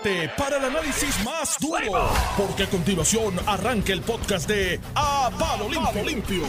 [0.00, 5.68] prepárate para el análisis más duro, porque a continuación arranca el podcast de A Palo
[5.68, 6.04] Limpio.
[6.04, 6.44] Limpio.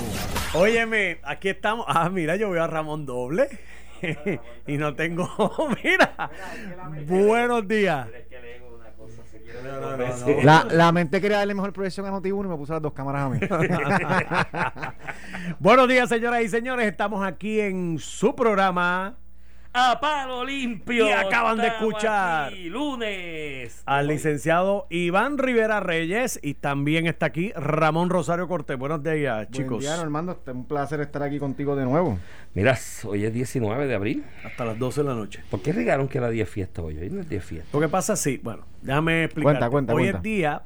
[0.54, 1.86] Óyeme, aquí estamos.
[1.90, 3.48] Ah, mira, yo veo a Ramón doble.
[4.68, 5.30] y no tengo.
[5.84, 6.32] mira.
[7.08, 8.08] Buenos días.
[10.44, 13.24] La, la mente quería darle mejor proyección a Noti1 y me puso las dos cámaras
[13.24, 13.40] a mí.
[15.60, 16.88] Buenos días, señoras y señores.
[16.88, 19.16] Estamos aquí en su programa.
[19.74, 21.08] A palo limpio.
[21.08, 23.82] Y acaban de escuchar aquí, lunes.
[23.86, 28.78] Al licenciado Iván Rivera Reyes y también está aquí Ramón Rosario Cortés.
[28.78, 29.70] Buenos días, chicos.
[29.70, 30.40] Buen día, Normando.
[30.46, 32.20] Es un placer estar aquí contigo de nuevo.
[32.54, 34.24] Mira, hoy es 19 de abril.
[34.46, 35.44] Hasta las 12 de la noche.
[35.50, 37.00] ¿Por qué regaron que era 10 fiesta hoy?
[37.00, 37.70] Hoy no es 10 fiesta.
[37.74, 39.54] Lo que pasa, sí, bueno, déjame explicar.
[39.54, 40.18] Cuenta, cuenta, Hoy cuenta.
[40.20, 40.62] es día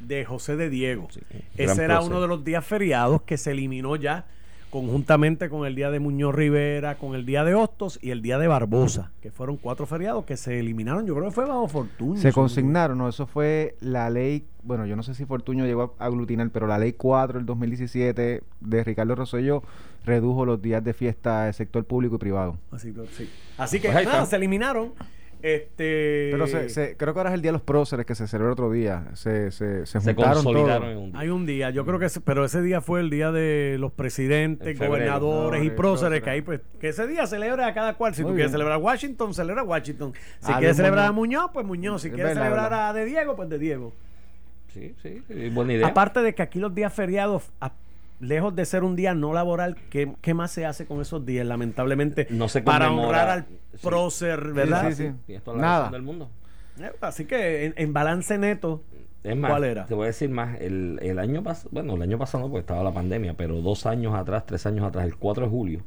[0.00, 1.08] de José de Diego.
[1.56, 4.26] Ese era uno de los días feriados que se eliminó ya
[4.70, 8.38] conjuntamente con el día de Muñoz Rivera, con el día de Hostos y el día
[8.38, 11.06] de Barbosa, que fueron cuatro feriados que se eliminaron.
[11.06, 12.20] Yo creo que fue bajo fortuna.
[12.20, 13.08] Se consignaron, ¿no?
[13.08, 16.78] Eso fue la ley, bueno, yo no sé si Fortuño llegó a aglutinar, pero la
[16.78, 19.62] ley 4 del 2017 de Ricardo Rosselló
[20.04, 22.56] redujo los días de fiesta del sector público y privado.
[22.70, 23.28] Así que, sí.
[23.58, 24.92] Así que Pues nada, se eliminaron.
[25.42, 28.26] Este, Pero se, se- creo que ahora es el día de los próceres que se
[28.26, 29.06] celebra otro día.
[29.14, 30.92] Se, se, se Se juntaron consolidaron todos.
[30.92, 31.20] en un día.
[31.20, 33.92] Hay un día, yo creo que, ese- pero ese día fue el día de los
[33.92, 34.90] presidentes, febrero.
[34.90, 36.22] gobernadores y próceres, próceres.
[36.22, 38.14] que ahí pues, que ese día celebra a cada cual.
[38.14, 40.12] Si Muy tú quieres celebrar Washington, celebra Washington.
[40.40, 41.50] Si Ah, quieres celebrar a Muñoz.
[41.52, 42.02] Pues Muñoz.
[42.02, 42.88] Si Es quieres verdad, celebrar verdad.
[42.90, 43.92] a de Diego, pues de Diego.
[44.72, 45.86] Sí, sí, sí, buena idea.
[45.88, 47.72] Aparte de que aquí los días feriados, a-
[48.20, 51.46] lejos de ser un día no laboral, ¿qué, qué más se hace con esos días?
[51.46, 53.78] Lamentablemente, No se para honrar al Sí.
[53.86, 54.92] prócer, ¿verdad?
[54.92, 55.34] Sí, sí.
[55.46, 55.90] La Nada.
[55.90, 56.30] del mundo.
[56.80, 58.82] Eh, Así que en, en balance neto,
[59.22, 59.86] Es más, ¿Cuál era?
[59.86, 62.60] te voy a decir más, el, el año pasado, bueno, el año pasado no, porque
[62.60, 65.80] estaba la pandemia, pero dos años atrás, tres años atrás, el 4 de julio,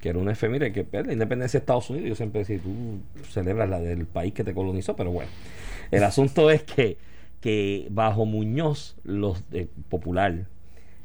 [0.00, 3.00] que era una efeméride que pues, la independencia de Estados Unidos, yo siempre decía, tú
[3.30, 5.30] celebras la del país que te colonizó, pero bueno,
[5.92, 6.98] el asunto es que,
[7.40, 10.46] que bajo Muñoz, los de Popular,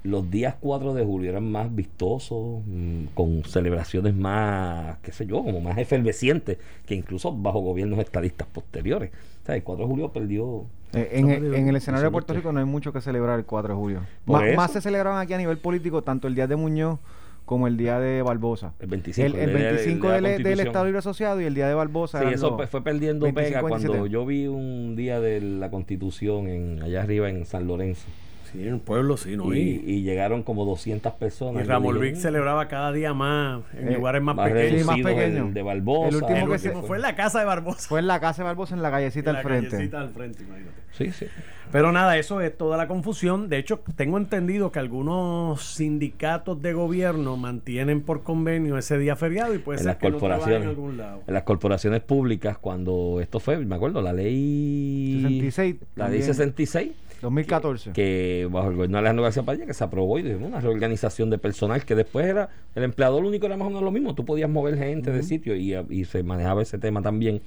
[0.03, 5.43] los días 4 de julio eran más vistosos, mm, con celebraciones más, qué sé yo,
[5.43, 9.11] como más efervescientes que incluso bajo gobiernos estadistas posteriores.
[9.43, 12.11] O sea, el 4 de julio perdió Eh, en, el- en el escenario de.
[12.11, 14.01] Puerto Rico no hay mucho que celebrar el 4 de julio.
[14.25, 16.99] Más, se celebraban aquí a nivel político tanto el día de Muñoz
[17.43, 18.73] como el día de Barbosa.
[18.79, 20.59] el 25, El, el de- de- 25 de la del.
[20.61, 22.21] Estado Libre Asociado y el día de Barbosa.
[22.21, 24.09] Sí, eso fue perdiendo 25, pega cuando 27.
[24.13, 28.05] yo vi un día de la Constitución en allá arriba en San Lorenzo.
[28.51, 29.53] Sí, en el pueblo sí, ¿no?
[29.53, 31.63] y, llegaron como 200 personas.
[31.63, 34.49] y Yo Ramón digo, Vic "Mm, celebraba cada día más en Eh, lugares más, más
[34.49, 34.85] pequeños.
[34.85, 35.47] Más pequeño.
[35.47, 36.09] el de Barbosa.
[36.09, 37.87] El último El que último se- fue en la casa de Barbosa.
[37.89, 39.69] Fue en la casa de Barbosa en la callecita en al la frente.
[39.69, 40.77] callecita al frente, imagínate.
[40.91, 41.25] Sí, sí.
[41.71, 43.49] Pero nada, eso es toda la confusión.
[43.49, 49.53] De hecho, tengo entendido que algunos sindicatos de gobierno mantienen por convenio ese día feriado
[49.53, 50.67] y puede en ser las que no trabajen en corporaciones.
[50.69, 51.23] algún lado.
[51.27, 55.75] En las corporaciones públicas, cuando esto fue, me acuerdo, la ley 66.
[55.95, 56.91] La ley también, 66.
[57.21, 57.91] 2014.
[57.91, 61.29] que bajo el gobierno de Alejandro García Padilla que se aprobó y de una reorganización
[61.29, 64.15] de personal que después era el empleador único era más o menos lo mismo.
[64.15, 67.41] Tú podías mover gente de sitio y, y se manejaba ese tema también.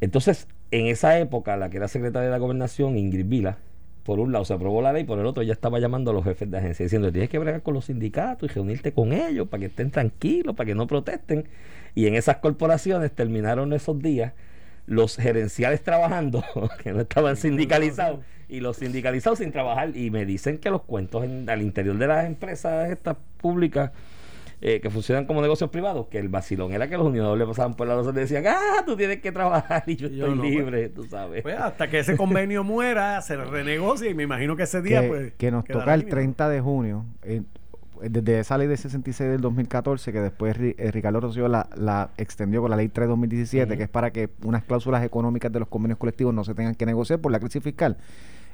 [0.00, 3.58] Entonces en esa época la que era secretaria de la gobernación Ingrid Vila
[4.02, 6.24] por un lado se aprobó la ley por el otro ella estaba llamando a los
[6.24, 9.60] jefes de agencia diciendo tienes que bregar con los sindicatos y reunirte con ellos para
[9.60, 11.44] que estén tranquilos para que no protesten
[11.94, 14.32] y en esas corporaciones terminaron esos días
[14.86, 16.44] los gerenciales trabajando,
[16.82, 19.96] que no estaban sindicalizados, y los sindicalizados sin trabajar.
[19.96, 23.90] Y me dicen que los cuentos en- al interior de las empresas estas públicas
[24.64, 27.74] eh, que funcionan como negocios privados, que el vacilón era que los unionadores le pasaban
[27.74, 30.50] por la losa y le decían, ah, tú tienes que trabajar y yo estoy pues.
[30.50, 31.42] libre, tú sabes.
[31.42, 35.08] Pues hasta que ese convenio muera, se renegocia y me imagino que ese día que,
[35.08, 36.10] pues que nos toca el libre.
[36.12, 37.06] 30 de junio.
[37.24, 37.42] eh,
[38.10, 42.60] desde esa ley de 66 del 2014, que después eh, Ricardo Rosselló la, la extendió
[42.60, 43.76] con la ley 3 2017, Ujú.
[43.76, 46.86] que es para que unas cláusulas económicas de los convenios colectivos no se tengan que
[46.86, 47.96] negociar por la crisis fiscal.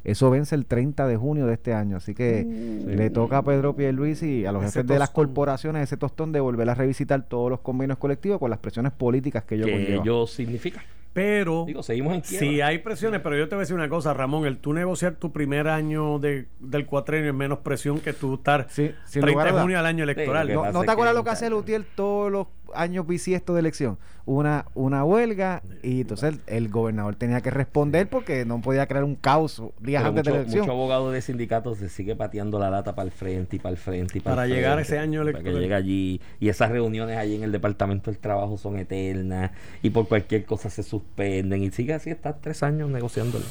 [0.04, 2.44] Eso vence el 30 de junio de este año, así que
[2.86, 6.32] le toca a Pedro Pierluisi y a los Ese jefes de las corporaciones ese tostón
[6.32, 9.72] de volver a revisitar todos los convenios colectivos con las presiones políticas que ello que
[9.72, 10.02] conlleva.
[10.02, 10.82] ello significa.
[11.12, 12.46] Pero Digo, seguimos en quiebra.
[12.46, 15.14] si hay presiones, pero yo te voy a decir una cosa, Ramón, el tú negociar
[15.14, 19.26] tu primer año de, del cuatrenio es menos presión que tú estar Sí, sin 30
[19.32, 20.46] lugar a de junio al año electoral.
[20.46, 23.98] Sí, ¿No, te acuerdas lo que hace Lutiel todos los años bisiestos de elección?
[24.26, 29.04] Una, una huelga y entonces el, el gobernador tenía que responder porque no podía crear
[29.04, 30.60] un caos días Pero antes de la elección.
[30.62, 33.78] mucho abogado de sindicatos se sigue pateando la lata para el frente y para el
[33.78, 35.62] frente y para, Para el llegar ese año Para que electoral.
[35.62, 36.20] llegue allí.
[36.40, 39.50] Y esas reuniones allí en el Departamento del Trabajo son eternas
[39.82, 43.44] y por cualquier cosa se suspenden y sigue así, está tres años negociándolo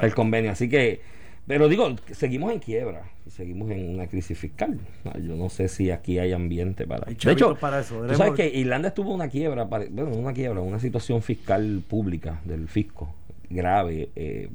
[0.00, 0.50] el convenio.
[0.50, 1.00] Así que,
[1.46, 4.80] pero digo, seguimos en quiebra, seguimos en una crisis fiscal.
[5.22, 7.04] Yo no sé si aquí hay ambiente para...
[7.06, 8.18] De hecho, para eso, veremos.
[8.18, 13.14] sabes que Irlanda estuvo una quiebra, bueno, una quiebra, una situación fiscal pública del fisco
[13.48, 14.48] grave, eh,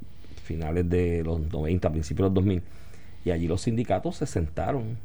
[0.43, 2.61] finales de los 90, principios de los 2000,
[3.23, 4.97] y allí los sindicatos se sentaron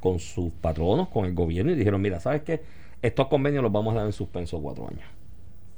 [0.00, 2.60] con sus patronos, con el gobierno y dijeron, mira, ¿sabes qué?
[3.02, 5.21] Estos convenios los vamos a dar en suspenso cuatro años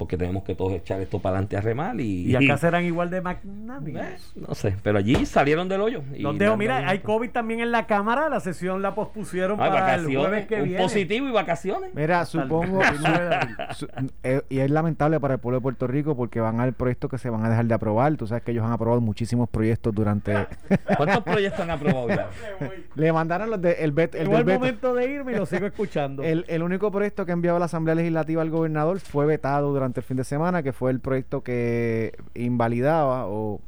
[0.04, 3.08] porque tenemos que todos echar esto para adelante a remar y, y acá serán igual
[3.08, 4.02] de magnánicos.
[4.02, 4.16] Eh,
[4.46, 6.02] no sé, pero allí salieron del hoyo.
[6.18, 10.14] Los dejo, mira, hay COVID también en la cámara, la sesión la pospusieron para el
[10.14, 11.94] jueves que un positivo y vacaciones.
[11.94, 12.82] Mira, supongo
[14.22, 17.16] eh, y es lamentable para el pueblo de Puerto Rico porque van al proyecto que
[17.16, 18.14] se van a dejar de aprobar.
[18.16, 20.34] Tú sabes que ellos han aprobado muchísimos proyectos durante
[20.98, 22.28] ¿Cuántos proyectos han aprobado ya?
[22.94, 26.22] Le mandaron los de el bet, el, el momento de irme y lo sigo escuchando.
[26.24, 29.93] el, el único proyecto que ha enviado la Asamblea Legislativa al gobernador fue vetado durante
[30.00, 33.60] el fin de semana, que fue el proyecto que invalidaba o,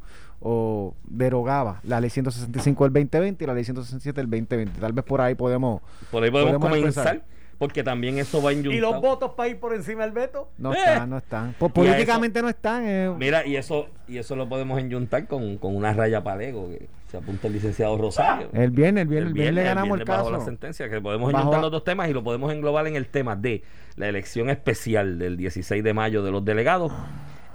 [1.05, 4.81] derogaba la ley 165 del 2020 y la ley 167 del 2020.
[4.81, 5.81] Tal vez por ahí podemos...
[6.11, 7.23] Por ahí podemos, comenzar.
[7.59, 10.51] Porque también eso va a ¿Y los votos para ir por encima del veto?
[10.59, 10.79] No ¡Eh!
[10.79, 11.55] están, no están.
[11.55, 12.85] políticamente no están.
[12.87, 13.13] Eh.
[13.19, 17.17] Mira, y eso y eso lo podemos enyuntar con, con una raya palego que se
[17.17, 18.51] apunta el licenciado Rosario.
[18.53, 20.25] El viernes, el viernes, el viernes, le ganamos el, caso.
[20.25, 23.07] Bajo la sentencia, que podemos enyuntar los dos temas y lo podemos englobar en el
[23.07, 23.63] tema de
[23.97, 26.93] la elección especial del 16 de mayo de los delegados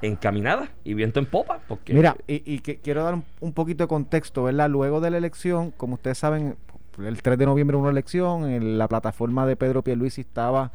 [0.02, 1.60] encaminada y viento en popa.
[1.68, 1.94] Porque...
[1.94, 4.70] Mira, y, que quiero dar un, poquito de contexto, ¿verdad?
[4.70, 6.56] Luego de la elección, como ustedes saben,
[7.00, 10.72] el 3 de noviembre una elección, en la plataforma de Pedro Pierluisi estaba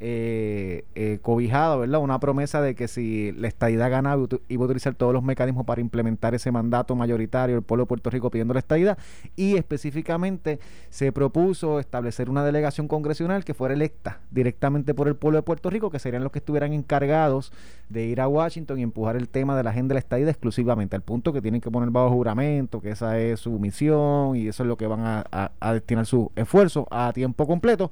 [0.00, 2.00] eh, eh, cobijado, ¿verdad?
[2.00, 5.80] Una promesa de que si la estadidad ganaba iba a utilizar todos los mecanismos para
[5.80, 8.98] implementar ese mandato mayoritario del pueblo de Puerto Rico pidiendo la estadidad
[9.36, 10.58] y específicamente
[10.90, 15.70] se propuso establecer una delegación congresional que fuera electa directamente por el pueblo de Puerto
[15.70, 17.52] Rico, que serían los que estuvieran encargados
[17.88, 20.96] de ir a Washington y empujar el tema de la agenda de la estadidad exclusivamente,
[20.96, 24.64] al punto que tienen que poner bajo juramento, que esa es su misión y eso
[24.64, 27.90] es lo que van a destinar su esfuerzo a tiempo completo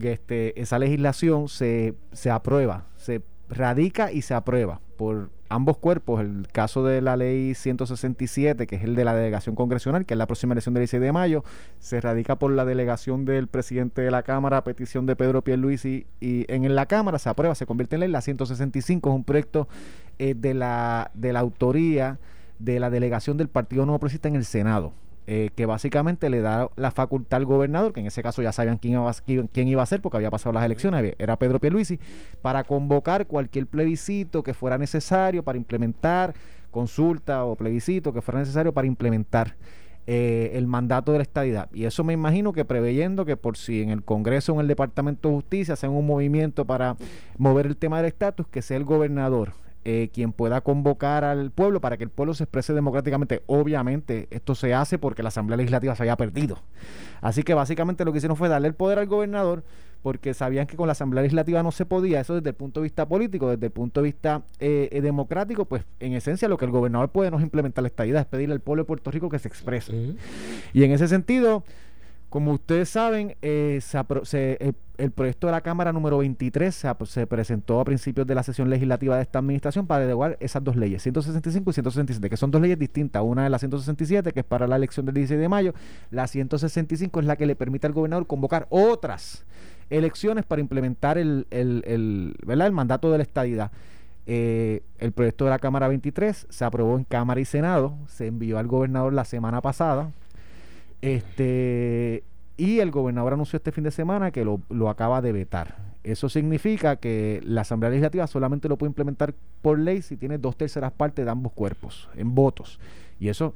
[0.00, 6.20] este, esa legislación se, se aprueba, se radica y se aprueba por ambos cuerpos.
[6.20, 10.18] El caso de la ley 167, que es el de la delegación congresional, que es
[10.18, 11.44] la próxima elección del 16 de mayo,
[11.78, 16.06] se radica por la delegación del presidente de la Cámara a petición de Pedro Pierluisi
[16.20, 18.10] y en la Cámara se aprueba, se convierte en ley.
[18.10, 19.68] La 165 es un proyecto
[20.18, 22.18] eh, de, la, de la autoría
[22.58, 24.92] de la delegación del Partido Nuevo Progresista en el Senado.
[25.26, 28.76] Eh, que básicamente le da la facultad al gobernador, que en ese caso ya sabían
[28.76, 29.10] quién iba,
[29.52, 31.98] quién iba a ser porque había pasado las elecciones, era Pedro Pierluisi,
[32.42, 36.34] para convocar cualquier plebiscito que fuera necesario para implementar,
[36.70, 39.56] consulta o plebiscito que fuera necesario para implementar
[40.06, 41.70] eh, el mandato de la estadidad.
[41.72, 44.68] Y eso me imagino que preveyendo que por si en el Congreso o en el
[44.68, 46.96] Departamento de Justicia hacen un movimiento para
[47.38, 49.54] mover el tema del estatus, que sea el gobernador
[49.84, 53.42] eh, quien pueda convocar al pueblo para que el pueblo se exprese democráticamente.
[53.46, 56.62] Obviamente, esto se hace porque la Asamblea Legislativa se haya perdido.
[57.20, 59.62] Así que básicamente lo que hicieron fue darle el poder al gobernador
[60.04, 62.84] porque sabían que con la Asamblea Legislativa no se podía, eso desde el punto de
[62.84, 66.66] vista político, desde el punto de vista eh, eh, democrático, pues en esencia lo que
[66.66, 69.30] el gobernador puede no es implementar la estadía, es pedirle al pueblo de Puerto Rico
[69.30, 70.14] que se exprese.
[70.74, 71.64] Y en ese sentido,
[72.34, 73.80] como ustedes saben, eh,
[74.98, 79.14] el, proyecto de la Cámara número 23 se, presentó a principios de la sesión legislativa
[79.14, 82.76] de esta administración para derogar esas dos leyes, 165 y 167, que son dos leyes
[82.76, 83.22] distintas.
[83.24, 85.74] Una es la 167, que es para la elección del 16 de mayo.
[86.10, 89.44] La 165 es la que le permite al gobernador convocar otras
[89.88, 93.70] elecciones para implementar el, el, el mandato de la estadidad.
[94.26, 98.58] Eh, el proyecto de la Cámara 23 se aprobó en Cámara y Senado, se envió
[98.58, 100.10] al gobernador la semana pasada,
[101.02, 102.24] este,
[102.56, 105.76] y el gobernador anunció este fin de semana que lo, lo acaba de vetar.
[106.04, 110.56] Eso significa que la Asamblea Legislativa solamente lo puede implementar por ley si tiene dos
[110.56, 112.78] terceras partes de ambos cuerpos en votos.
[113.18, 113.54] Y eso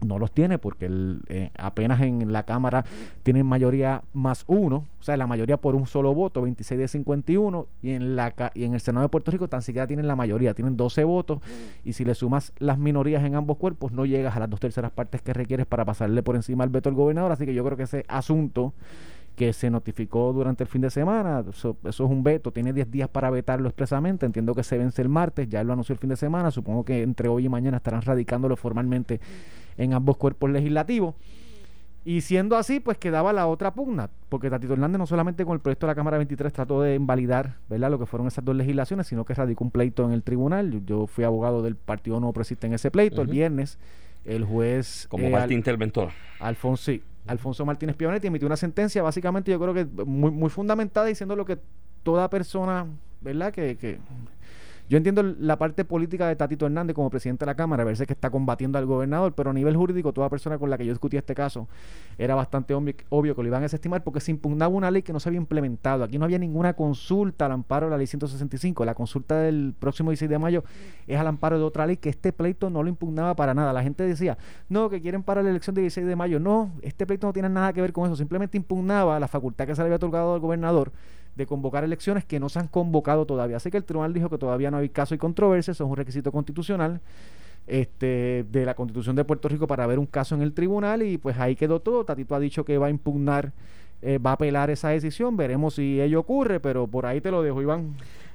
[0.00, 0.90] no los tiene porque
[1.28, 2.84] eh, apenas en la Cámara
[3.22, 7.66] tienen mayoría más uno, o sea, la mayoría por un solo voto, 26 de 51,
[7.82, 10.54] y en, la, y en el Senado de Puerto Rico tan siquiera tienen la mayoría,
[10.54, 11.40] tienen 12 votos,
[11.84, 14.90] y si le sumas las minorías en ambos cuerpos, no llegas a las dos terceras
[14.92, 17.76] partes que requieres para pasarle por encima al veto al gobernador, así que yo creo
[17.76, 18.74] que ese asunto
[19.36, 21.44] que se notificó durante el fin de semana.
[21.48, 24.26] Eso, es un veto, tiene 10 días para vetarlo expresamente.
[24.26, 26.50] Entiendo que se vence el martes, ya lo anunció el fin de semana.
[26.50, 29.20] Supongo que entre hoy y mañana estarán radicándolo formalmente
[29.76, 31.14] en ambos cuerpos legislativos.
[32.06, 35.60] Y siendo así, pues quedaba la otra pugna, porque Tatito Hernández no solamente con el
[35.60, 37.90] proyecto de la Cámara 23 trató de invalidar ¿verdad?
[37.90, 40.84] lo que fueron esas dos legislaciones, sino que radicó un pleito en el tribunal.
[40.84, 43.22] Yo, fui abogado del Partido No Presiste en ese pleito.
[43.22, 43.78] El viernes,
[44.26, 45.06] el juez.
[45.08, 46.10] Como eh, parte interventor.
[46.40, 46.92] Alfonso,
[47.26, 51.44] Alfonso Martínez Pionetti emitió una sentencia, básicamente, yo creo que muy, muy fundamentada, diciendo lo
[51.44, 51.58] que
[52.02, 52.86] toda persona,
[53.20, 53.98] ¿verdad?, que, que
[54.86, 58.06] Yo entiendo la parte política de Tatito Hernández como presidente de la Cámara, a veces
[58.06, 60.92] que está combatiendo al gobernador, pero a nivel jurídico, toda persona con la que yo
[60.92, 61.68] discutí este caso
[62.18, 65.14] era bastante obvio, obvio que lo iban a desestimar porque se impugnaba una ley que
[65.14, 66.04] no se había implementado.
[66.04, 68.84] Aquí no había ninguna consulta al amparo de la ley 165.
[68.84, 70.64] La consulta del próximo 16 de mayo
[71.06, 73.72] es al amparo de otra ley que este pleito no lo impugnaba para nada.
[73.72, 74.36] La gente decía,
[74.68, 76.38] no, que quieren para la elección del 16 de mayo.
[76.40, 78.16] No, este pleito no tiene nada que ver con eso.
[78.16, 80.92] Simplemente impugnaba la facultad que se le había otorgado al gobernador
[81.36, 83.56] de convocar elecciones que no se han convocado todavía.
[83.56, 85.96] Así que el tribunal dijo que todavía no hay caso y controversia, eso es un
[85.96, 87.00] requisito constitucional
[87.66, 91.18] este, de la Constitución de Puerto Rico para ver un caso en el tribunal y
[91.18, 92.04] pues ahí quedó todo.
[92.04, 93.52] Tatito ha dicho que va a impugnar,
[94.02, 97.42] eh, va a apelar esa decisión, veremos si ello ocurre, pero por ahí te lo
[97.42, 97.94] dejo, Iván.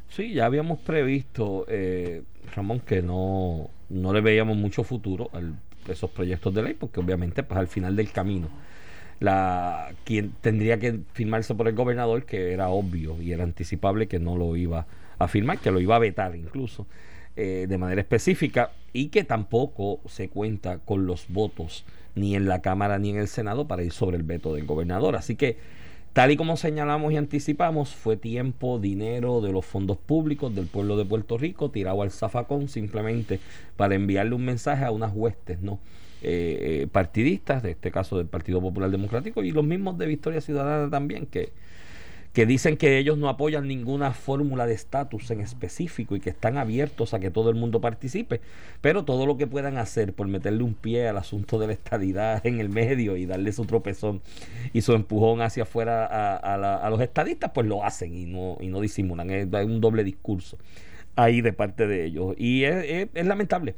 [0.10, 2.24] Sí, ya habíamos previsto, eh,
[2.56, 7.44] Ramón, que no, no le veíamos mucho futuro a esos proyectos de ley, porque obviamente
[7.44, 8.50] pues al final del camino
[9.19, 14.19] la quien tendría que firmarse por el gobernador, que era obvio y era anticipable que
[14.19, 16.88] no lo iba a firmar, que lo iba a vetar incluso
[17.35, 21.85] eh, de manera específica y que tampoco se cuenta con los votos
[22.15, 25.15] ni en la Cámara ni en el Senado para ir sobre el veto del gobernador.
[25.15, 25.57] Así que,
[26.13, 30.98] tal y como señalamos y anticipamos, fue tiempo, dinero de los fondos públicos del pueblo
[30.98, 33.39] de Puerto Rico tirado al zafacón simplemente
[33.78, 35.80] para enviarle un mensaje a unas huestes, ¿no?
[36.22, 40.89] Eh, partidistas, de este caso del Partido Popular Democrático, y los mismos de Victoria Ciudadana
[40.89, 41.54] también, que,
[42.33, 46.57] que dicen que ellos no apoyan ninguna fórmula de estatus en específico y que están
[46.57, 48.39] abiertos a que todo el mundo participe,
[48.81, 52.45] pero todo lo que puedan hacer por meterle un pie al asunto de la estadidad
[52.45, 54.21] en el medio y darle su tropezón
[54.74, 56.05] y su empujón hacia afuera
[56.38, 59.29] a, los estadistas, pues lo hacen y no, y no disimulan.
[59.31, 60.57] Es, un doble discurso
[61.15, 62.36] ahí de parte de ellos.
[62.38, 63.75] Y es lamentable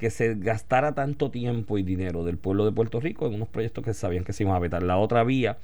[0.00, 3.84] que se gastara tanto tiempo y dinero del pueblo de Puerto Rico en unos proyectos
[3.84, 4.82] que sabían que se iban a vetar.
[4.82, 5.58] La otra vía,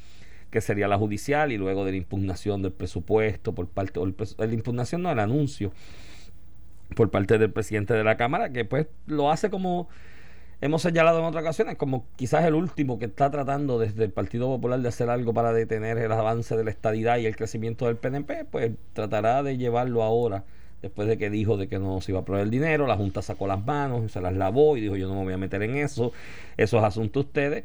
[0.51, 4.53] que sería la judicial, y luego de la impugnación del presupuesto por parte, o la
[4.53, 5.73] impugnación no, el anuncio
[6.95, 9.89] por parte del presidente de la Cámara, que pues lo hace como
[10.61, 14.47] hemos señalado en otras ocasiones, como quizás el último que está tratando desde el Partido
[14.47, 17.97] Popular de hacer algo para detener el avance de la estadidad y el crecimiento del
[17.97, 20.45] PNP, pues tratará de llevarlo ahora
[20.83, 23.23] después de que dijo de que no se iba a proveer el dinero, la Junta
[23.23, 25.77] sacó las manos, se las lavó y dijo yo no me voy a meter en
[25.77, 26.13] eso,
[26.57, 27.65] eso es asunto de ustedes.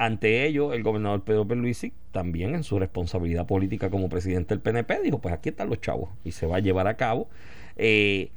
[0.00, 5.02] Ante ello, el gobernador Pedro Pierluisi, también en su responsabilidad política como presidente del PNP,
[5.02, 7.28] dijo, pues aquí están los chavos y se va a llevar a cabo.
[7.76, 8.30] Eh,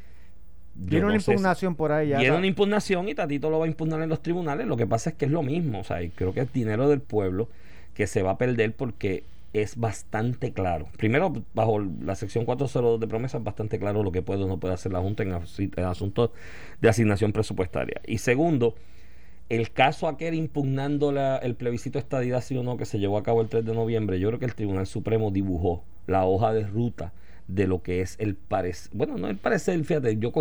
[0.75, 2.09] Viene una impugnación por ahí.
[2.09, 4.67] Viene una impugnación y Tatito lo va a impugnar en los tribunales.
[4.67, 5.79] Lo que pasa es que es lo mismo.
[5.79, 7.47] O sea, creo que es dinero del pueblo
[7.93, 10.89] que se va a perder porque es bastante claro.
[10.97, 14.59] Primero, bajo la sección 402 de promesa, es bastante claro lo que puede o no
[14.59, 15.31] puede hacer la Junta en,
[15.85, 16.31] asuntos
[16.81, 18.01] de asignación presupuestaria.
[18.05, 18.75] Y segundo,
[19.53, 23.23] el caso aquel impugnando la, el plebiscito estadidad sí o no que se llevó a
[23.23, 26.65] cabo el 3 de noviembre, yo creo que el Tribunal Supremo dibujó la hoja de
[26.65, 27.13] ruta
[27.47, 30.31] de lo que es el parecer, bueno, no el parecer, fíjate, yo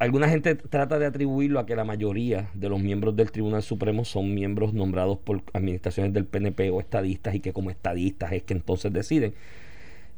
[0.00, 4.04] alguna gente trata de atribuirlo a que la mayoría de los miembros del Tribunal Supremo
[4.04, 8.54] son miembros nombrados por administraciones del PNP o estadistas y que como estadistas es que
[8.54, 9.34] entonces deciden.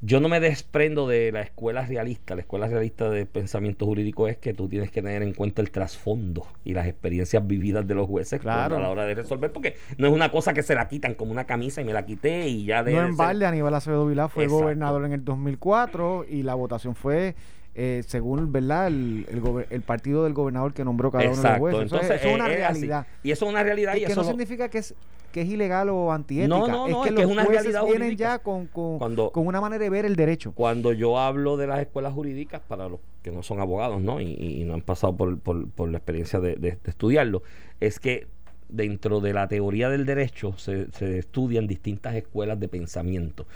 [0.04, 2.34] Yo no me desprendo de la escuela realista.
[2.34, 5.70] La escuela realista de pensamiento jurídico es que tú tienes que tener en cuenta el
[5.70, 8.78] trasfondo y las experiencias vividas de los jueces claro.
[8.78, 11.30] a la hora de resolver, porque no es una cosa que se la quitan como
[11.30, 12.94] una camisa y me la quité y ya de.
[12.94, 17.36] No en balde, Aníbal Acevedo Vilá fue gobernador en el 2004 y la votación fue
[17.74, 19.26] eh, según verdad el,
[19.70, 21.82] el, partido del gobernador que nombró cada uno de los jueces.
[21.82, 23.06] Entonces, eso es, una realidad.
[23.22, 23.94] Y eso es una realidad.
[23.96, 24.94] Y, que no significa que es
[25.32, 26.48] que es ilegal o antiética.
[26.48, 29.62] No, no, no, es que, los una jueces realidad vienen ya con, con, con, una
[29.62, 30.52] manera de ver el derecho.
[30.52, 34.20] Cuando yo hablo de las escuelas jurídicas, para los que no son abogados ¿no?
[34.20, 37.42] Y, no han pasado por, por, por la experiencia de, de, estudiarlo,
[37.80, 38.26] es que
[38.68, 43.46] dentro de la teoría del derecho se, se estudian distintas escuelas de pensamiento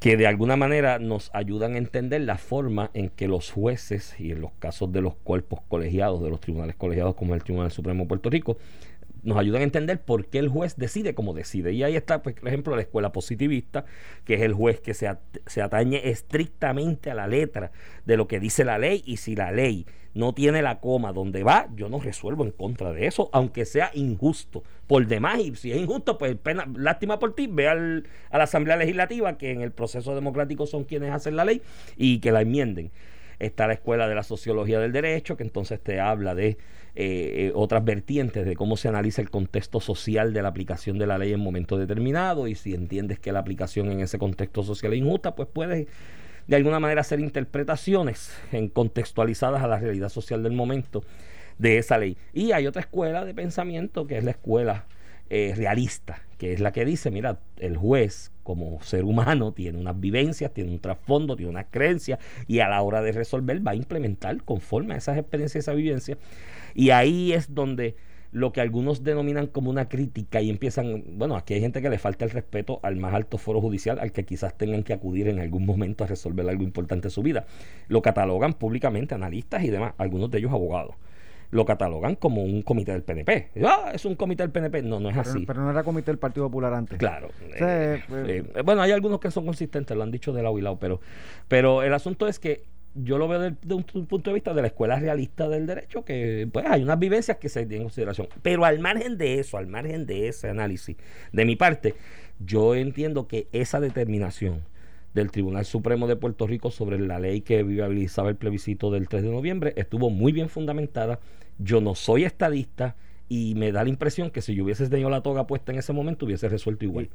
[0.00, 4.30] que de alguna manera nos ayudan a entender la forma en que los jueces y
[4.30, 8.04] en los casos de los cuerpos colegiados, de los tribunales colegiados como el Tribunal Supremo
[8.04, 8.58] de Puerto Rico,
[9.22, 11.72] nos ayudan a entender por qué el juez decide como decide.
[11.72, 13.84] Y ahí está, pues, por ejemplo, la escuela positivista,
[14.24, 15.08] que es el juez que se,
[15.60, 17.72] atañe estrictamente a la letra
[18.04, 21.44] de lo que dice la ley y si la ley no tiene la coma donde
[21.44, 24.64] va, yo no resuelvo en contra de eso, aunque sea injusto.
[24.86, 28.44] Por demás, y si es injusto, pues pena, lástima por ti, ve al, a la
[28.44, 31.60] Asamblea Legislativa, que en el proceso democrático son quienes hacen la ley,
[31.96, 32.90] y que la enmienden.
[33.38, 36.56] Está la escuela de la sociología del derecho, que entonces te habla de eh,
[36.94, 41.18] eh, otras vertientes de cómo se analiza el contexto social de la aplicación de la
[41.18, 44.98] ley en momento determinado y si entiendes que la aplicación en ese contexto social es
[44.98, 45.86] injusta, pues puedes
[46.48, 51.04] de alguna manera hacer interpretaciones en contextualizadas a la realidad social del momento
[51.58, 52.16] de esa ley.
[52.32, 54.86] Y hay otra escuela de pensamiento que es la escuela
[55.30, 59.98] eh, realista, que es la que dice, mira, el juez como ser humano tiene unas
[60.00, 63.76] vivencias, tiene un trasfondo, tiene unas creencias y a la hora de resolver va a
[63.76, 66.16] implementar conforme a esas experiencias, esa vivencia.
[66.74, 67.96] Y ahí es donde
[68.30, 71.98] lo que algunos denominan como una crítica y empiezan, bueno, aquí hay gente que le
[71.98, 75.38] falta el respeto al más alto foro judicial al que quizás tengan que acudir en
[75.40, 77.46] algún momento a resolver algo importante en su vida.
[77.88, 80.94] Lo catalogan públicamente analistas y demás, algunos de ellos abogados
[81.50, 83.50] lo catalogan como un comité del PNP.
[83.64, 84.82] Ah, es un comité del PNP.
[84.82, 85.44] No, no es así.
[85.46, 86.98] Pero no era comité del Partido Popular antes.
[86.98, 87.30] Claro.
[87.54, 90.78] Eh, eh, bueno, hay algunos que son consistentes, lo han dicho de lado y lado,
[90.78, 91.00] pero,
[91.48, 92.64] pero el asunto es que
[92.94, 96.48] yo lo veo desde un, punto de vista de la escuela realista del derecho, que
[96.52, 98.28] pues hay unas vivencias que se tienen en consideración.
[98.42, 100.96] Pero al margen de eso, al margen de ese análisis,
[101.32, 101.94] de mi parte,
[102.40, 104.62] yo entiendo que esa determinación
[105.18, 109.22] del Tribunal Supremo de Puerto Rico sobre la ley que viabilizaba el plebiscito del 3
[109.22, 111.20] de noviembre estuvo muy bien fundamentada.
[111.58, 112.96] Yo no soy estadista
[113.28, 115.92] y me da la impresión que si yo hubiese tenido la toga puesta en ese
[115.92, 117.10] momento hubiese resuelto igual.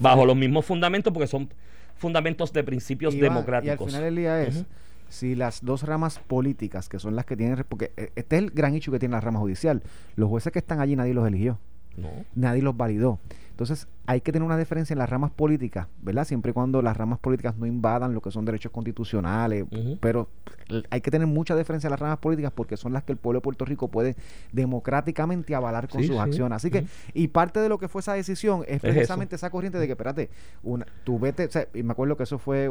[0.00, 1.48] Bajo los mismos fundamentos porque son
[1.96, 3.80] fundamentos de principios democráticos.
[3.80, 4.64] Y al final del día es
[5.08, 8.50] si las dos ramas políticas, que son las que tienen, porque eh, este es el
[8.50, 9.82] gran hecho que tiene la rama judicial,
[10.16, 11.58] los jueces que están allí nadie los eligió,
[11.96, 12.10] no.
[12.34, 13.18] nadie los validó.
[13.58, 16.24] Entonces, hay que tener una diferencia en las ramas políticas, ¿verdad?
[16.24, 19.64] Siempre y cuando las ramas políticas no invadan lo que son derechos constitucionales,
[19.98, 20.28] pero
[20.90, 23.38] hay que tener mucha diferencia en las ramas políticas porque son las que el pueblo
[23.38, 24.14] de Puerto Rico puede
[24.52, 26.54] democráticamente avalar con sus acciones.
[26.54, 29.86] Así que, y parte de lo que fue esa decisión es, precisamente esa corriente de
[29.86, 30.30] que, espérate,
[30.62, 32.70] una, tú vete, o sea, y me acuerdo que eso fue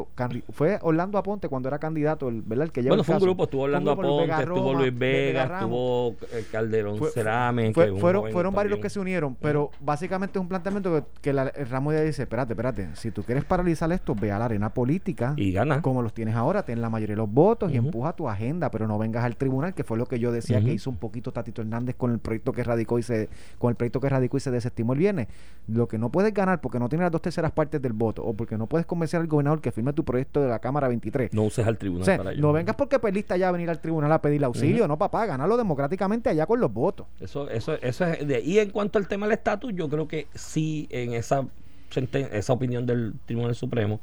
[0.54, 2.68] fue Orlando Aponte cuando era candidato, ¿verdad?
[2.68, 6.16] El que lleva bueno, fue un grupo, estuvo Orlando Aponte, estuvo Luis Vega, estuvo
[6.50, 7.74] Calderón Cerame.
[7.74, 10.77] fueron fueron varios los que se unieron, pero básicamente es un planteamiento
[11.22, 14.40] que, la, el ramo ya dice, espérate, espérate, si tú quieres paralizar esto, ve a
[14.40, 15.82] la arena política y gana.
[15.82, 18.88] Como los tienes ahora, ten la mayoría de los votos y empuja tu agenda, pero
[18.88, 21.62] no vengas al tribunal, que fue lo que yo decía que hizo un poquito Tatito
[21.62, 24.52] Hernández con el proyecto que radicó y se, con el proyecto que radicó y se
[24.52, 25.28] desestimó el viernes.
[25.68, 28.34] Lo que no puedes ganar porque no tienes las dos terceras partes del voto o
[28.34, 31.34] porque no puedes convencer al gobernador que firme tu proyecto de la Cámara 23.
[31.34, 32.42] No uses al tribunal para ello.
[32.42, 35.58] No vengas porque perdiste allá a venir al tribunal a pedir auxilio, no papá, ganalo
[35.58, 37.08] democráticamente allá con los votos.
[37.20, 40.28] Eso, eso, eso es de, y en cuanto al tema del estatus, yo creo que
[40.34, 44.00] sí en esa opinión del Tribunal Supremo,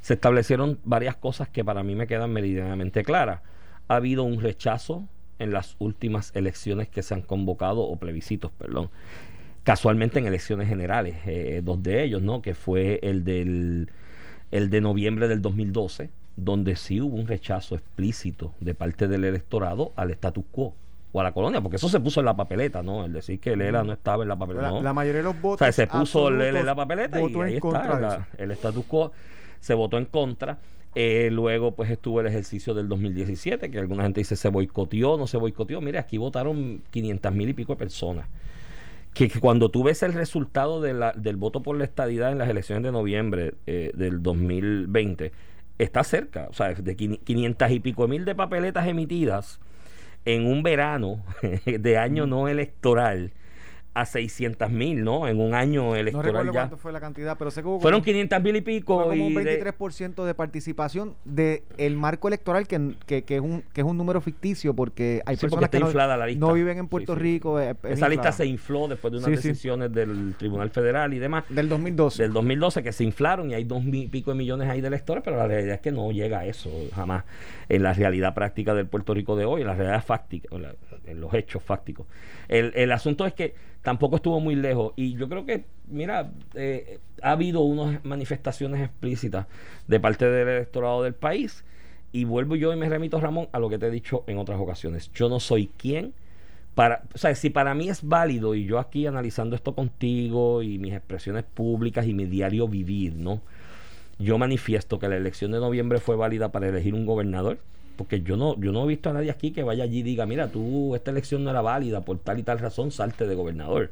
[0.00, 3.40] se establecieron varias cosas que para mí me quedan meridianamente claras.
[3.88, 5.06] Ha habido un rechazo
[5.38, 8.90] en las últimas elecciones que se han convocado, o plebiscitos, perdón,
[9.64, 12.42] casualmente en elecciones generales, eh, dos de ellos, ¿no?
[12.42, 13.90] Que fue el del
[14.50, 19.92] el de noviembre del 2012, donde sí hubo un rechazo explícito de parte del electorado
[19.96, 20.74] al status quo
[21.12, 23.04] o a la colonia, porque eso se puso en la papeleta, ¿no?
[23.04, 24.70] El decir que Lela no estaba en la papeleta.
[24.80, 25.62] La, mayoría de los votos.
[25.62, 28.28] O sea, se puso Lela en la papeleta y ahí está.
[28.38, 29.12] el status quo
[29.58, 30.58] se votó en contra.
[30.94, 35.26] Eh, luego, pues estuvo el ejercicio del 2017, que alguna gente dice se boicoteó, no
[35.26, 35.80] se boicoteó.
[35.80, 38.26] Mire, aquí votaron 500 mil y pico de personas.
[39.14, 42.48] Que, cuando tú ves el resultado de la, del voto por la estadidad en las
[42.48, 45.32] elecciones de noviembre eh, del 2020,
[45.78, 46.46] está cerca.
[46.50, 49.60] O sea, de 500 y pico mil de papeletas emitidas
[50.24, 51.24] en un verano
[51.64, 53.32] de año no electoral
[53.92, 55.26] a 600 mil, ¿no?
[55.26, 56.32] En un año electoral.
[56.32, 58.96] No recuerdo cuánto fue la cantidad, pero sé que hubo Fueron 500 mil y pico.
[59.04, 63.62] Fue como un 23% de, participación del el marco electoral, que, que, que, es un,
[63.72, 65.90] que es un número ficticio, porque hay personas que no,
[66.36, 67.58] no, viven en Puerto Rico.
[67.58, 71.44] Esa lista se infló después de unas decisiones del Tribunal Federal y demás.
[71.48, 72.22] Del 2012.
[72.22, 74.88] Del 2012, que se inflaron y hay dos mil y pico de millones ahí de
[74.88, 77.24] electores, pero la realidad es que no llega a eso jamás
[77.68, 80.48] en la realidad práctica del Puerto Rico de hoy, en la realidad fáctica,
[81.06, 82.06] en los hechos fácticos.
[82.48, 84.92] El, el asunto es que tampoco estuvo muy lejos.
[84.96, 89.46] Y yo creo que, mira, eh, ha habido unas manifestaciones explícitas
[89.86, 91.64] de parte del electorado del país.
[92.12, 94.60] Y vuelvo yo y me remito, Ramón, a lo que te he dicho en otras
[94.60, 95.10] ocasiones.
[95.12, 96.12] Yo no soy quien
[96.74, 100.78] para, o sea, si para mí es válido, y yo aquí analizando esto contigo y
[100.78, 103.40] mis expresiones públicas y mi diario vivir, ¿no?
[104.18, 107.58] Yo manifiesto que la elección de noviembre fue válida para elegir un gobernador
[108.00, 110.24] porque yo no, yo no he visto a nadie aquí que vaya allí y diga,
[110.24, 113.90] mira, tú, esta elección no era válida por tal y tal razón, salte de gobernador.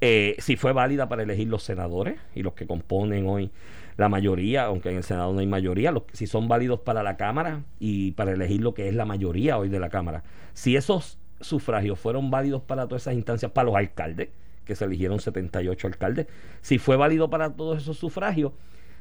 [0.00, 3.50] Eh, si fue válida para elegir los senadores y los que componen hoy
[3.98, 7.18] la mayoría, aunque en el Senado no hay mayoría, los, si son válidos para la
[7.18, 10.24] Cámara y para elegir lo que es la mayoría hoy de la Cámara.
[10.54, 14.30] Si esos sufragios fueron válidos para todas esas instancias, para los alcaldes,
[14.64, 16.26] que se eligieron 78 alcaldes,
[16.62, 18.52] si fue válido para todos esos sufragios,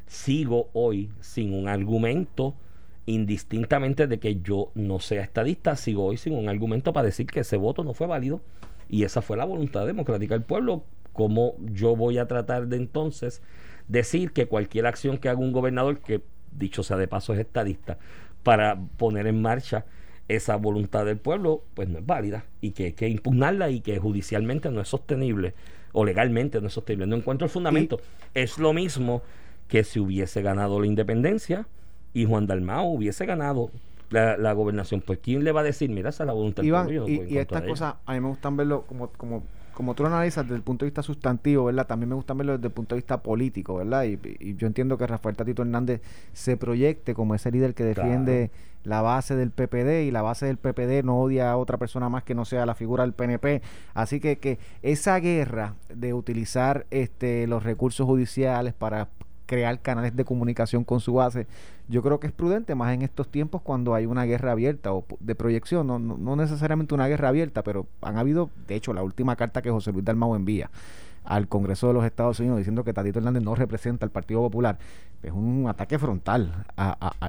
[0.07, 2.53] sigo hoy sin un argumento
[3.09, 7.41] indistintamente de que yo no sea estadista, sigo hoy sin un argumento para decir que
[7.41, 8.41] ese voto no fue válido
[8.87, 10.83] y esa fue la voluntad democrática del pueblo.
[11.13, 13.41] como yo voy a tratar de entonces
[13.87, 17.97] decir que cualquier acción que haga un gobernador, que dicho sea de paso es estadista,
[18.43, 19.85] para poner en marcha
[20.27, 23.97] esa voluntad del pueblo pues no es válida y que hay que impugnarla y que
[23.97, 25.55] judicialmente no es sostenible
[25.91, 27.07] o legalmente no es sostenible.
[27.07, 27.99] No encuentro el fundamento.
[28.35, 29.23] es lo mismo
[29.67, 31.67] que si hubiese ganado la independencia
[32.13, 33.71] y Juan Dalmao hubiese ganado
[34.09, 37.07] la, gobernación, pues ¿quién le va a decir, mira, esa es la voluntad del pueblo?
[37.07, 39.43] y, y estas cosas, a mí me gustan verlo como, como
[39.79, 41.87] como tú lo analizas desde el punto de vista sustantivo, ¿verdad?
[41.87, 44.03] También me gusta verlo desde el punto de vista político, ¿verdad?
[44.03, 46.01] Y, yo entiendo que Rafael Tatito Hernández
[46.33, 48.51] se proyecte como ese líder que defiende
[48.83, 52.23] la base del PPD y la base del PPD no odia a otra persona más
[52.23, 53.61] que no sea la figura del PNP.
[53.93, 59.07] Así que, que esa guerra de utilizar este, los recursos judiciales para
[59.49, 61.47] crear canales de comunicación con su base.
[61.87, 65.03] Yo creo que es prudente, más en estos tiempos cuando hay una guerra abierta o
[65.19, 69.35] de proyección, no, no, necesariamente una guerra abierta, pero han habido, de hecho, la última
[69.35, 70.69] carta que José Luis Dalmau envía
[71.25, 74.77] al Congreso de los Estados Unidos diciendo que Tatito Hernández no representa al Partido Popular.
[75.21, 76.65] Es un ataque frontal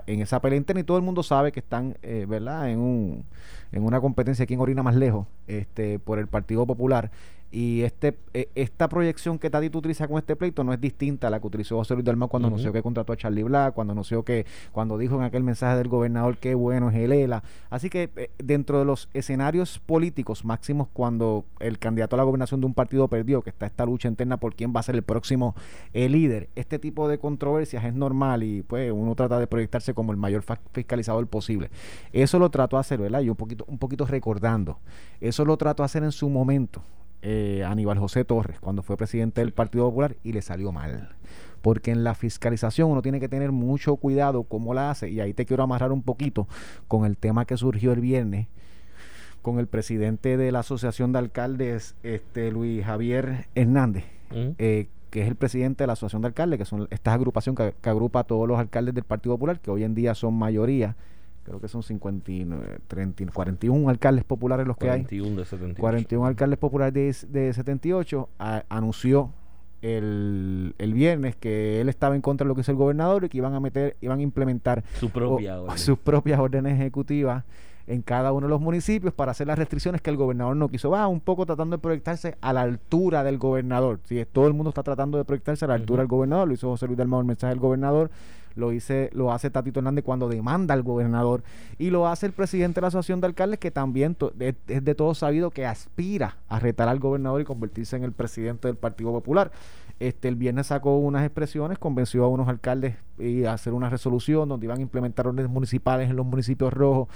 [0.06, 3.24] en esa pelea interna y todo el mundo sabe que están, eh, ¿verdad?, en, un,
[3.72, 7.10] en una competencia aquí en Orina más lejos este, por el Partido Popular
[7.52, 11.30] y este e, esta proyección que Tadito utiliza con este pleito no es distinta a
[11.30, 14.24] la que utilizó José Luis Dalmau cuando anunció que contrató a Charlie Black, cuando anunció
[14.24, 17.42] que, cuando dijo en aquel mensaje del gobernador que bueno es el ELA.
[17.68, 22.60] Así que eh, dentro de los escenarios políticos máximos cuando el candidato a la gobernación
[22.60, 25.02] de un partido perdió, que está esta lucha interna por quién va a ser el
[25.02, 25.56] próximo
[25.92, 30.12] eh, líder, este tipo de controversias es normal y pues uno trata de proyectarse como
[30.12, 31.70] el mayor fiscalizador posible.
[32.12, 33.20] Eso lo trató de hacer, ¿verdad?
[33.20, 34.78] Y un poquito, un poquito recordando.
[35.20, 36.82] Eso lo trató de hacer en su momento
[37.22, 41.10] eh, Aníbal José Torres cuando fue presidente del Partido Popular y le salió mal.
[41.62, 45.10] Porque en la fiscalización uno tiene que tener mucho cuidado cómo la hace.
[45.10, 46.48] Y ahí te quiero amarrar un poquito
[46.88, 48.46] con el tema que surgió el viernes
[49.42, 55.28] con el presidente de la Asociación de Alcaldes, este Luis Javier Hernández, eh, que es
[55.28, 58.24] el presidente de la Asociación de Alcaldes, que son esta agrupación que, que, agrupa a
[58.24, 60.96] todos los alcaldes del Partido Popular, que hoy en día son mayoría
[61.44, 65.02] creo que son 59, 30, 41 alcaldes populares los que hay.
[65.02, 65.80] De 78.
[65.80, 68.28] 41 alcaldes populares de, de 78
[68.68, 69.32] anunció
[69.82, 73.28] el, el, viernes que él estaba en contra de lo que hizo el gobernador y
[73.28, 77.44] que iban a meter, iban a implementar Su propia sus propias órdenes ejecutivas
[77.90, 80.90] en cada uno de los municipios para hacer las restricciones que el gobernador no quiso.
[80.90, 84.00] Va un poco tratando de proyectarse a la altura del gobernador.
[84.04, 86.68] Si todo el mundo está tratando de proyectarse a la altura del gobernador, lo hizo
[86.68, 88.10] José Luis Dalmau el mensaje del gobernador
[88.54, 91.42] lo hice, lo hace Tatito Hernández cuando demanda al gobernador
[91.78, 95.14] y lo hace el presidente de la asociación de alcaldes que también es, de todo
[95.14, 99.50] sabido que aspira a retar al gobernador y convertirse en el presidente del Partido Popular.
[99.98, 104.48] Este, el viernes sacó unas expresiones, convenció a unos alcaldes y a hacer una resolución
[104.48, 107.08] donde iban a implementar órdenes municipales en los municipios rojos,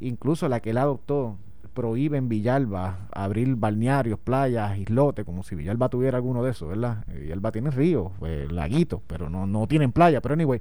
[0.00, 1.36] incluso la que él adoptó
[1.74, 7.04] prohíbe en Villalba abrir balnearios, playas, islotes, como si Villalba tuviera alguno de esos, ¿verdad?
[7.06, 10.20] Villalba tiene ríos, pues, laguitos, pero no, no tienen playa.
[10.20, 10.60] Pero anyway,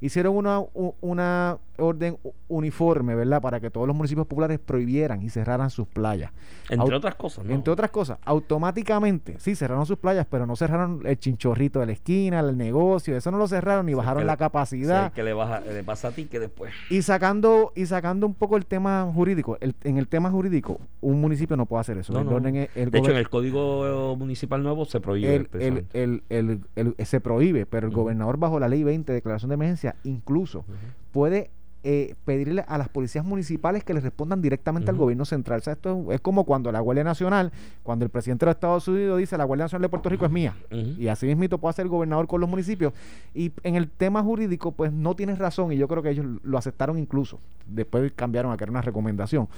[0.00, 0.62] hicieron una,
[1.00, 3.40] una orden uniforme, ¿verdad?
[3.40, 6.32] Para que todos los municipios populares prohibieran y cerraran sus playas.
[6.68, 7.54] Entre otras cosas, ¿no?
[7.54, 11.92] Entre otras cosas, automáticamente, sí, cerraron sus playas, pero no cerraron el chinchorrito de la
[11.92, 15.12] esquina, el negocio, eso no lo cerraron ni bajaron la capacidad.
[15.12, 16.72] que le, baja, le pasa a ti que después.
[16.90, 21.56] Y sacando, y sacando un poco el tema jurídico, en el tema jurídico, un municipio
[21.56, 22.12] no puede hacer eso.
[22.12, 25.48] de hecho, en el código municipal nuevo se prohíbe.
[25.92, 26.64] El,
[27.04, 30.64] se prohíbe, pero el gobernador bajo la ley 20, declaración de emergencia, incluso
[31.12, 31.50] puede
[31.82, 35.60] eh, pedirle a las policías municipales que le respondan directamente al gobierno central.
[35.60, 38.86] O sea, esto es como cuando la Guardia Nacional, cuando el presidente de los Estados
[38.86, 41.84] Unidos dice la Guardia Nacional de Puerto Rico es mía, y así mismo puede hacer
[41.84, 42.92] el gobernador con los municipios.
[43.34, 46.58] Y en el tema jurídico, pues no tienes razón, y yo creo que ellos lo
[46.58, 47.40] aceptaron incluso.
[47.66, 49.48] Después cambiaron a que era una recomendación.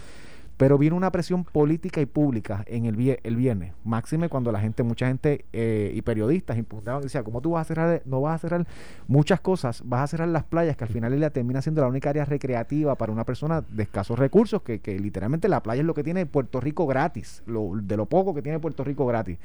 [0.57, 3.75] Pero viene una presión política y pública en el, el viernes.
[3.85, 7.69] Máxime cuando la gente, mucha gente eh, y periodistas impugnaban, decía, ¿cómo tú vas a
[7.69, 8.03] cerrar?
[8.05, 8.67] No vas a cerrar
[9.09, 12.11] muchas cosas, vas a cerrar las playas, que al final ella termina siendo la única
[12.11, 15.95] área recreativa para una persona de escasos recursos, que, que literalmente la playa es lo
[15.95, 19.39] que tiene Puerto Rico gratis, lo, de lo poco que tiene Puerto Rico gratis.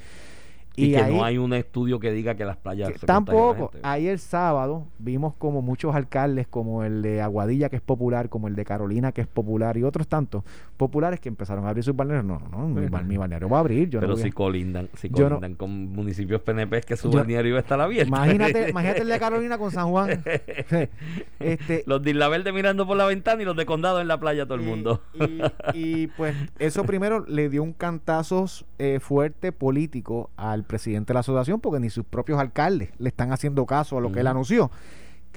[0.77, 2.93] Y, que no hay un estudio que diga que las playas...
[3.05, 3.71] tampoco.
[3.81, 8.47] Ahí el sábado vimos como muchos alcaldes, como el de Aguadilla, que es popular, como
[8.47, 10.43] el de Carolina, que es popular, y otros tantos
[10.77, 12.25] populares que empezaron a abrir sus balnearios.
[12.25, 13.89] No, no, mi, balneario va a abrir.
[13.89, 17.61] Yo Pero si colindan, si colindan con municipios PNP, es que su balneario iba a
[17.61, 18.09] estar abierto.
[18.09, 20.23] Imagínate, imagínate el de Carolina con San Juan.
[21.39, 24.19] este, los de Isla Verde mirando por la ventana y los de Condado en la
[24.19, 25.01] playa todo el mundo.
[25.73, 28.45] Y, pues eso primero le dio un cantazo
[28.77, 33.31] eh, fuerte político al presidente de la asociación porque ni sus propios alcaldes le están
[33.31, 34.69] haciendo caso a lo que él anunció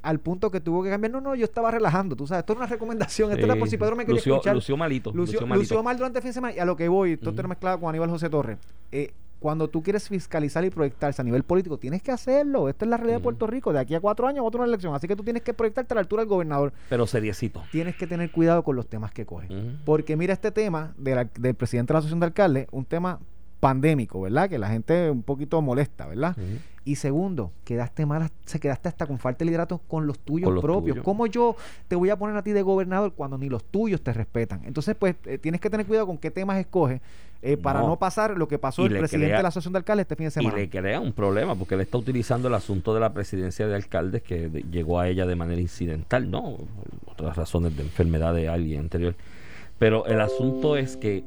[0.02, 1.12] al punto que tuvo que cambiar.
[1.12, 3.76] No, no, yo estaba relajando, tú sabes, esto es una recomendación, esto era por si
[3.76, 4.54] Pedro me quería lució, escuchar.
[4.54, 5.12] Lució malito.
[5.14, 5.82] Lució, malito.
[5.82, 7.88] mal durante el fin de semana y a lo que voy, esto uh mezclado con
[7.88, 8.58] Aníbal José Torres.
[8.92, 12.68] Eh, cuando tú quieres fiscalizar y proyectarse a nivel político, tienes que hacerlo.
[12.68, 13.72] Esta es la realidad de Puerto Rico.
[13.72, 14.94] De aquí a cuatro años, otra elección.
[14.94, 16.74] Así que tú tienes que proyectarte a la altura del gobernador.
[16.90, 17.62] Pero seriecito.
[17.72, 19.50] Tienes que tener cuidado con los temas que coges.
[19.86, 23.18] Porque mira este tema del presidente de la Asociación de Alcaldes, un tema
[23.60, 24.48] pandémico, ¿verdad?
[24.48, 26.36] Que la gente un poquito molesta, ¿verdad?
[26.82, 30.54] Y segundo, quedaste mal, se quedaste hasta con falta de liderato con los tuyos Con
[30.54, 30.94] los propios.
[30.94, 31.04] tuyos.
[31.04, 31.54] ¿Cómo yo
[31.86, 34.62] te voy a poner a ti de gobernador cuando ni los tuyos te respetan?
[34.64, 37.02] Entonces, pues, eh, tienes que tener cuidado con qué temas escoges
[37.42, 37.98] eh, para No.
[37.98, 40.24] pasar lo que pasó Y el presidente crea- de la Asociación de Alcaldes este fin
[40.24, 40.56] de Y semana.
[40.56, 44.22] le crea un problema porque él está utilizando el asunto de la presidencia de alcaldes
[44.22, 46.56] que de- llegó a ella de manera incidental, ¿no?
[47.06, 49.14] Otras razones de enfermedad de alguien anterior.
[49.78, 51.24] Pero el asunto es que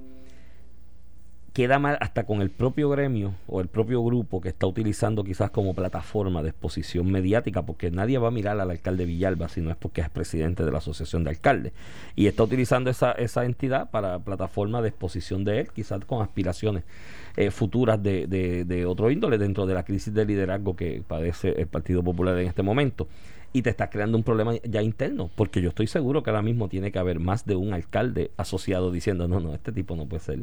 [1.54, 5.52] queda mal hasta con el propio gremio o el propio grupo que está utilizando quizás
[5.52, 9.70] como plataforma de exposición mediática, porque nadie va a mirar al alcalde Villalba si no
[9.70, 11.74] es porque es presidente de la Asociación de Alcaldes.
[12.16, 16.86] Y está utilizando esa, esa entidad para plataforma de exposición de él, quizás con aspiraciones
[17.38, 21.50] eh, futuras de, de, de otro índole dentro de la crisis de liderazgo que padece
[21.50, 23.08] el Partido Popular en este momento.
[23.56, 26.68] Y te estás creando un problema ya interno, porque yo estoy seguro que ahora mismo
[26.70, 30.24] tiene que haber más de un alcalde asociado diciendo, no, no, este tipo no puede
[30.24, 30.39] ser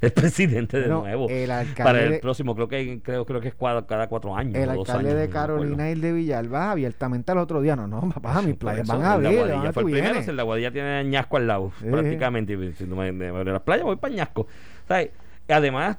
[0.00, 1.28] el presidente de nuevo.
[1.28, 4.54] el alcalde para el próximo, creo que creo, creo que es cada, cada cuatro años.
[4.54, 5.32] El alcalde años, de no.
[5.32, 7.76] Carolina y el de Villalba abiertamente al otro día.
[7.76, 9.12] No, no, papá, mis playas van a.
[9.14, 10.28] Aguadilla van a fue el primero, vienes.
[10.28, 11.86] el de Aguadilla tiene añasco al lado, Sí.
[11.90, 12.52] prácticamente.
[12.54, 14.46] Y Si no me, me las playas, voy para añasco.
[14.88, 15.10] ¿Sabes?
[15.48, 15.98] Además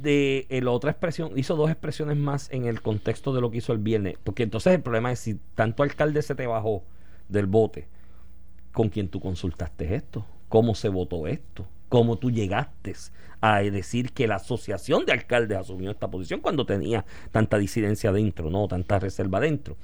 [0.00, 3.72] de la otra expresión, hizo dos expresiones más en el contexto de lo que hizo
[3.72, 4.16] el viernes.
[4.22, 6.84] Porque entonces el problema es si tanto alcalde se te bajó
[7.28, 7.88] del bote,
[8.72, 10.26] ¿con quién tú consultaste esto?
[10.48, 11.66] ¿Cómo se votó esto?
[11.94, 12.92] ¿Cómo tú llegaste
[13.40, 18.50] a decir que la asociación de alcaldes asumió esta posición cuando tenía tanta disidencia dentro,
[18.50, 19.76] no tanta reserva dentro?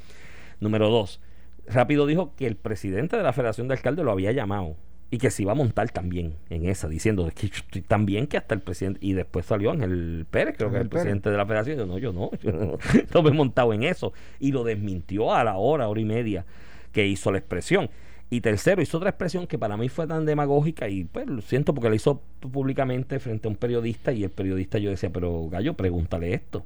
[0.59, 1.21] Número dos,
[1.69, 4.75] rápido dijo que el presidente de la Federación de Alcaldes lo había llamado
[5.09, 8.27] y que se iba a montar también en esa, diciendo que yo estoy tan bien
[8.27, 11.03] que hasta el presidente, y después salió Ángel Pérez, creo que es el Pérez.
[11.05, 12.77] presidente de la Federación, y dijo, no, yo no, yo no,
[13.15, 16.45] no me he montado en eso, y lo desmintió a la hora, hora y media
[16.91, 17.89] que hizo la expresión.
[18.33, 21.75] Y tercero, hizo otra expresión que para mí fue tan demagógica y pues lo siento
[21.75, 25.75] porque la hizo públicamente frente a un periodista y el periodista yo decía, pero gallo,
[25.75, 26.65] pregúntale esto.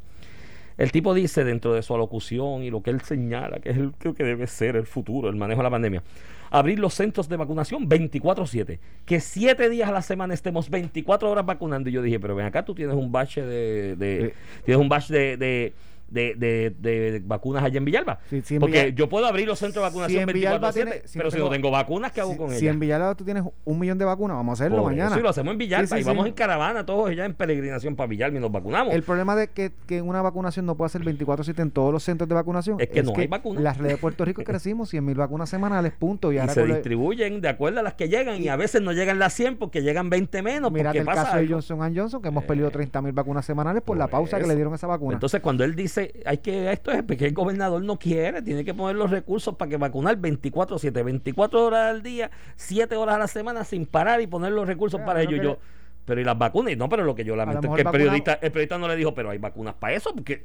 [0.77, 3.93] El tipo dice dentro de su alocución y lo que él señala, que es el,
[3.93, 6.03] creo que debe ser el futuro, el manejo de la pandemia,
[6.51, 11.47] abrir los centros de vacunación 24/7, que siete días a la semana estemos 24 horas
[11.47, 11.89] vacunando.
[11.89, 14.35] Y yo dije, pero ven acá, tú tienes un bache de, de- Eh.
[14.65, 15.73] tienes un batch de, de,
[16.15, 18.21] de, de- de vacunas allá en Villalba.
[18.31, 20.73] Sí, sí, en Porque yo puedo abrir los centros de Si vacunación en Villalba 24/7,
[20.75, 22.75] tiene- si pero no si no tengo- vacunas, ¿qué hago si, con si ellas?
[22.75, 25.19] en Villalba tú tienes un millón de vacunas, vamos a hacerlo Por mañana.
[25.19, 26.29] y lo hacemos en Villalba Sí, sí, y vamos sí.
[26.31, 28.95] en caravana todos allá en peregrinación para Villalba y nos vacunamos.
[28.95, 32.29] El problema de que, que una vacunación no puede ser 24-7 en todos los centros
[32.29, 33.63] de vacunación Es que no hay vacunas.
[33.63, 36.33] Las redes de Puerto Rico crecimos 100 mil vacunas semanales, punto.
[36.33, 39.19] Y, y se distribuyen de acuerdo a las que llegan y a veces no llegan
[39.19, 40.71] las 100 porque llegan 20 menos.
[40.71, 41.55] Porque el pasa caso de algo.
[41.57, 44.73] Johnson Johnson, que hemos perdido 30 mil vacunas semanales por, la pausa que le dieron
[44.73, 45.15] a esa vacuna.
[45.15, 48.75] Entonces, cuando él dice, hay que, esto es porque el gobernador no quiere, tiene que
[48.75, 53.29] poner los recursos para que vacunar 24-7, 24 horas al día, 7 horas a la
[53.29, 55.37] semana sin parar y poner los recursos para ello.
[55.37, 55.59] que Yo,
[56.05, 58.35] pero y las vacunas, Y no, pero lo que yo lamento es que el periodista,
[58.35, 60.45] el periodista no le dijo, pero hay vacunas para eso, porque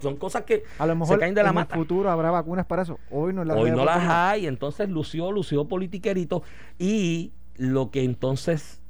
[0.00, 1.74] son cosas que a lo mejor se caen de la en mata.
[1.74, 2.98] el futuro habrá vacunas para eso.
[3.10, 6.42] Hoy no, en la Hoy no las hay, entonces lució, lució politiquerito
[6.78, 8.80] y lo que entonces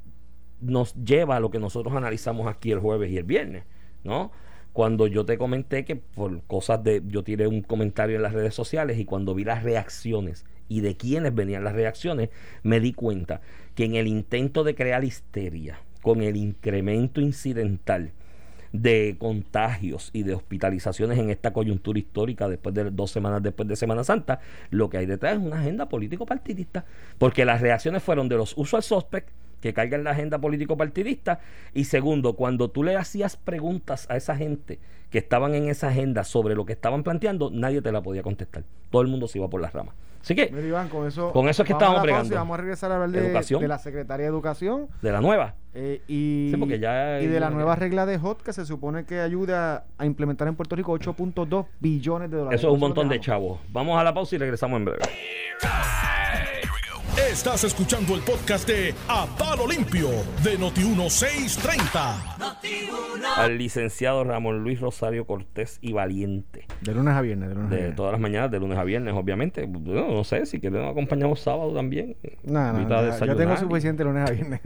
[0.61, 3.65] nos lleva a lo que nosotros analizamos aquí el jueves y el viernes,
[4.03, 4.31] ¿no?
[4.73, 8.55] Cuando yo te comenté que por cosas de, yo tiré un comentario en las redes
[8.55, 12.29] sociales y cuando vi las reacciones y de quiénes venían las reacciones,
[12.63, 13.41] me di cuenta
[13.75, 18.11] que en el intento de crear histeria, con el incremento incidental,
[18.73, 23.75] de contagios y de hospitalizaciones en esta coyuntura histórica después de dos semanas después de
[23.75, 24.39] Semana Santa,
[24.71, 26.83] lo que hay detrás es una agenda político partidista,
[27.19, 29.29] porque las reacciones fueron de los usual suspect
[29.63, 31.39] que cargan la agenda político partidista
[31.73, 34.77] y segundo, cuando tú le hacías preguntas a esa gente
[35.09, 38.65] que estaban en esa agenda sobre lo que estaban planteando, nadie te la podía contestar.
[38.89, 39.95] Todo el mundo se iba por las ramas.
[40.21, 42.35] Así que Mira, Iván, con eso, Con eso es que estamos bregando.
[42.35, 43.61] Vamos a regresar a hablar de, Educación.
[43.61, 47.39] de la Secretaría de Educación de la nueva, eh, y, Sí, porque ya y de
[47.39, 50.93] la nueva regla de HOT que se supone que ayuda a implementar en Puerto Rico
[50.93, 52.59] 8.2 billones de dólares.
[52.59, 53.61] eso es un montón de chavos.
[53.69, 55.03] Vamos a la pausa y regresamos en breve.
[57.17, 60.09] Estás escuchando el podcast de A Palo Limpio
[60.43, 62.57] de Noti1630.
[63.37, 66.65] Al licenciado Ramón Luis Rosario Cortés y Valiente.
[66.81, 67.49] De lunes a viernes.
[67.49, 67.95] De lunes a de viernes.
[67.95, 69.67] todas las mañanas, de lunes a viernes, obviamente.
[69.67, 72.17] No, no sé, si quieren acompañamos sábado también.
[72.43, 74.61] No, no, a yo tengo suficiente lunes a viernes.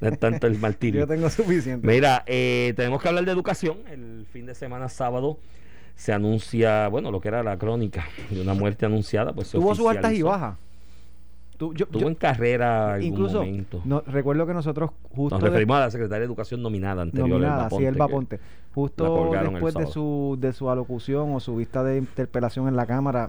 [0.00, 1.00] No es tanto el martirio.
[1.00, 1.84] yo tengo suficiente.
[1.86, 3.78] Mira, eh, tenemos que hablar de educación.
[3.90, 5.38] El fin de semana sábado
[5.96, 9.32] se anuncia, bueno, lo que era la crónica de una muerte anunciada.
[9.32, 10.56] Pues Tuvo sus altas y bajas.
[11.60, 13.82] Tú- yo- Estuvo yo- en carrera algún incluso, momento.
[13.84, 17.28] no, recuerdo que nosotros justo Nos de- referimos a la secretaria de Educación nominada anterior.
[17.28, 18.50] nominada, Elba sí, Elba Ponte, Ponte.
[18.74, 22.86] Justo el después de su, de su alocución o su vista de interpelación en la
[22.86, 23.28] Cámara,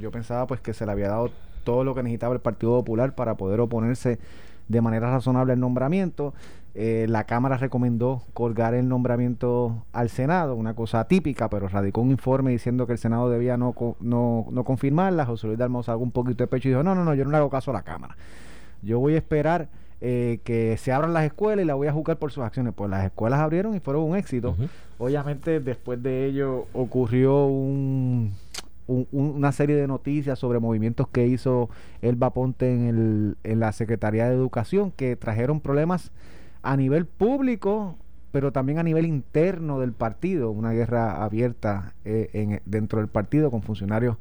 [0.00, 1.30] yo pensaba pues que se le había dado
[1.64, 4.18] todo lo que necesitaba el Partido Popular para poder oponerse
[4.68, 6.34] de manera razonable al nombramiento.
[6.74, 12.10] Eh, la Cámara recomendó colgar el nombramiento al Senado, una cosa atípica, pero radicó un
[12.10, 15.26] informe diciendo que el Senado debía no, no, no confirmarla.
[15.26, 17.30] José Luis Dalmau sacó un poquito de pecho y dijo, no, no, no, yo no
[17.30, 18.16] le hago caso a la Cámara.
[18.80, 19.68] Yo voy a esperar
[20.00, 22.72] eh, que se abran las escuelas y la voy a juzgar por sus acciones.
[22.74, 24.56] Pues las escuelas abrieron y fueron un éxito.
[24.98, 28.32] Obviamente después de ello ocurrió un,
[28.86, 31.68] un- un- una serie de noticias sobre movimientos que hizo
[32.00, 36.12] Elba Ponte en, el, en la Secretaría de Educación que trajeron problemas
[36.62, 37.96] a nivel público
[38.32, 43.50] pero también a nivel interno del partido, una guerra abierta eh, en, dentro del partido
[43.50, 44.16] con funcionarios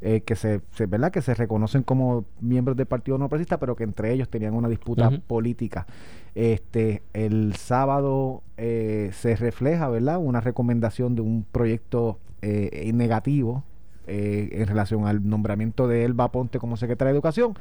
[0.00, 1.10] eh, que se, se- ¿verdad?
[1.12, 4.70] que se reconocen como miembros del Partido No Progresista, pero que entre ellos tenían una
[4.70, 5.86] disputa política.
[6.34, 10.16] Este, el sábado eh, se refleja, ¿verdad?
[10.18, 13.64] Una recomendación de un proyecto eh, negativo
[14.10, 17.54] eh, en relación al nombramiento de Elba Ponte como secretaria de Educación.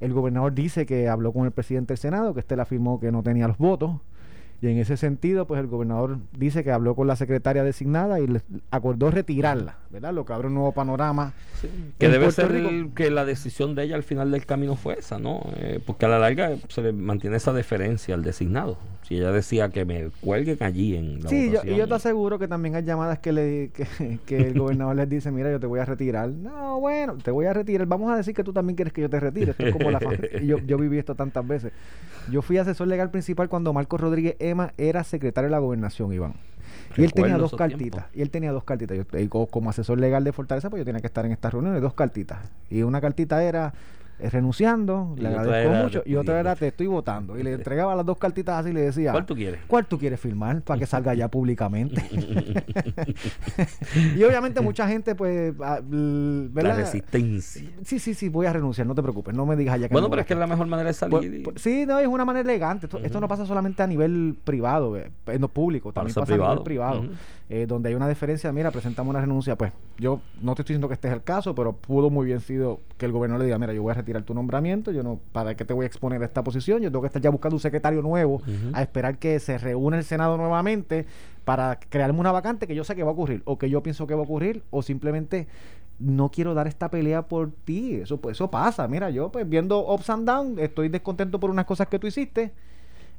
[0.00, 3.10] El gobernador dice que habló con el presidente del Senado, que este le afirmó que
[3.10, 3.92] no tenía los votos.
[4.64, 8.26] Y en ese sentido, pues el gobernador dice que habló con la secretaria designada y
[8.26, 10.14] le acordó retirarla, ¿verdad?
[10.14, 11.34] Lo que abre un nuevo panorama.
[11.98, 14.98] Que debe Puerto ser el- que la decisión de ella al final del camino fue
[14.98, 15.42] esa, ¿no?
[15.56, 18.78] Eh, porque a la larga se le mantiene esa deferencia al designado.
[19.02, 22.38] Si ella decía que me cuelguen allí en la Sí, yo, y yo te aseguro
[22.38, 25.66] que también hay llamadas que, le, que, que el gobernador les dice, mira, yo te
[25.66, 26.30] voy a retirar.
[26.30, 27.86] No, bueno, te voy a retirar.
[27.86, 29.50] Vamos a decir que tú también quieres que yo te retire.
[29.50, 29.98] Esto es como la
[30.42, 31.72] yo, yo viví esto tantas veces.
[32.30, 34.36] Yo fui asesor legal principal cuando Marcos Rodríguez
[34.78, 36.34] Era secretario de la gobernación, Iván.
[36.96, 37.78] Y él tenía dos cartitas.
[37.78, 38.04] tiempos.
[38.16, 38.96] Y él tenía dos cartitas.
[38.96, 41.80] Yo, co- como asesor legal de Fortaleza, pues yo tenía que estar en estas reuniones,
[41.82, 42.38] dos cartitas.
[42.70, 43.74] Y una cartita era eh,
[44.18, 47.38] renunciando, Y le agradezco mucho, y otra era te estoy votando.
[47.38, 49.60] Y le entregaba las dos cartitas así y le decía, ¿Cuál tú quieres?
[49.66, 52.02] ¿Cuál tú quieres firmar para que salga ya públicamente?
[54.16, 57.70] y obviamente mucha gente, pues, ah, La resistencia.
[57.84, 60.06] Sí, sí, sí, voy a renunciar, no te preocupes, no me digas ya que Bueno,
[60.08, 61.10] no pero es que es la mejor manera de salir.
[61.18, 62.86] pues, y- pues, sí, no, es una manera elegante.
[62.86, 66.34] Esto, esto no pasa solamente a nivel privado, eh, en lo público, también Pasa pasa
[66.34, 66.98] a nivel privado.
[67.02, 67.14] privado.
[67.50, 69.54] Eh, donde hay una diferencia, mira, presentamos una renuncia.
[69.56, 72.40] Pues yo no te estoy diciendo que este es el caso, pero pudo muy bien
[72.40, 75.20] sido que el gobernador le diga, mira, yo voy a retirar tu nombramiento, yo no,
[75.32, 76.80] ¿para qué te voy a exponer a esta posición?
[76.82, 78.40] Yo tengo que estar ya buscando un secretario nuevo,
[78.72, 81.06] a esperar que se reúna el Senado nuevamente
[81.44, 84.06] para crearme una vacante que yo sé que va a ocurrir, o que yo pienso
[84.06, 85.48] que va a ocurrir, o simplemente
[85.98, 87.96] no quiero dar esta pelea por ti.
[87.96, 88.86] Eso, pues, eso pasa.
[88.88, 92.52] Mira, yo pues viendo ups and downs, estoy descontento por unas cosas que tú hiciste.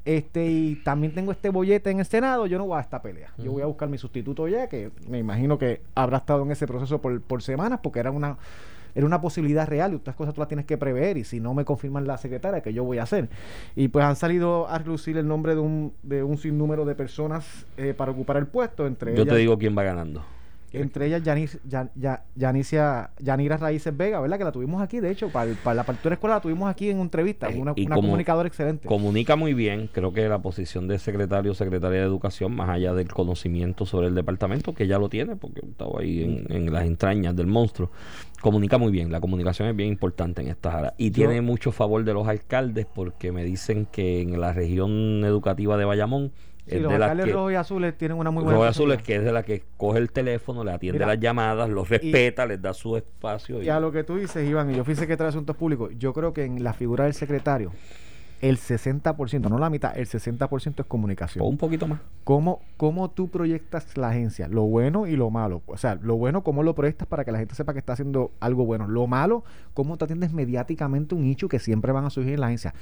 [0.05, 3.33] Este, y también tengo este bollete en el Senado, yo no voy a esta pelea.
[3.39, 6.67] Yo voy a buscar mi sustituto ya, que me imagino que habrá estado en ese
[6.67, 8.37] proceso por, por semanas, porque era una,
[8.95, 11.17] era una posibilidad real y otras cosas tú las tienes que prever.
[11.17, 13.29] Y si no me confirman la secretaria, que yo voy a hacer?
[13.75, 17.65] Y pues han salido a relucir el nombre de un, de un sinnúmero de personas
[17.77, 20.23] eh, para ocupar el puesto, entre Yo ellas te digo quién va ganando.
[20.81, 24.37] Entre ellas Yanis, Yan- Ya- Yanicia, Yanira Raíces Vega, ¿verdad?
[24.37, 26.89] Que la tuvimos aquí, de hecho, para, el- para la apertura escolar la tuvimos aquí
[26.89, 28.87] en entrevista, Eh, una, y una como- comunicadora excelente.
[28.87, 32.93] Comunica muy bien, creo que la posición de secretario o secretaria de educación, más allá
[32.93, 36.85] del conocimiento sobre el departamento, que ya lo tiene, porque estaba ahí en, en las
[36.85, 37.91] entrañas del monstruo,
[38.41, 40.93] comunica muy bien, la comunicación es bien importante en estas áreas.
[40.97, 45.23] Y Yo- tiene mucho favor de los alcaldes, porque me dicen que en la región
[45.25, 46.31] educativa de Bayamón,
[46.67, 47.31] Sí, los alcaldes que...
[47.31, 49.05] rojos y azules tienen una muy buena Rojo y Azul es personalidad.
[49.05, 52.45] que es de la que coge el teléfono, le atiende Mira, las llamadas, los respeta,
[52.45, 53.61] les da su espacio.
[53.61, 56.13] Y a lo que tú dices, Iván, y yo fui secretario de Asuntos Públicos, yo
[56.13, 57.71] creo que en la figura del secretario,
[58.41, 61.43] el 60%, no la mitad, el 60% es comunicación.
[61.43, 61.99] O un poquito más.
[62.23, 64.47] ¿Cómo, ¿Cómo tú proyectas la agencia?
[64.47, 65.61] Lo bueno y lo malo.
[65.67, 68.31] O sea, lo bueno, ¿cómo lo proyectas para que la gente sepa que está haciendo
[68.39, 68.87] algo bueno?
[68.87, 72.47] Lo malo, ¿cómo tú atiendes mediáticamente un nicho que siempre van a surgir en la
[72.47, 72.73] agencia?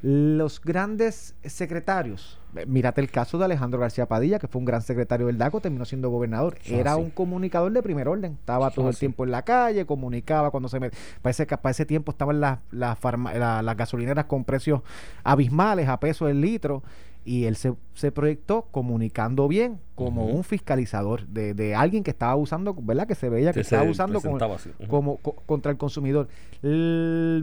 [0.00, 4.80] Los grandes secretarios, eh, mírate el caso de Alejandro García Padilla, que fue un gran
[4.80, 6.56] secretario del DACO, terminó siendo gobernador.
[6.64, 8.34] Es Era un comunicador de primer orden.
[8.34, 10.94] Estaba Eso todo el tiempo en la calle, comunicaba cuando se met...
[11.20, 14.82] para, ese, para ese tiempo estaban las, las, farma- la- las gasolineras con precios
[15.24, 16.82] abismales, a peso el litro.
[17.28, 22.36] Y él se, se proyectó comunicando bien como un fiscalizador de, de alguien que estaba
[22.36, 23.06] usando, ¿verdad?
[23.06, 24.20] Que se veía que estaba se usando
[24.88, 26.28] como, co- contra el consumidor.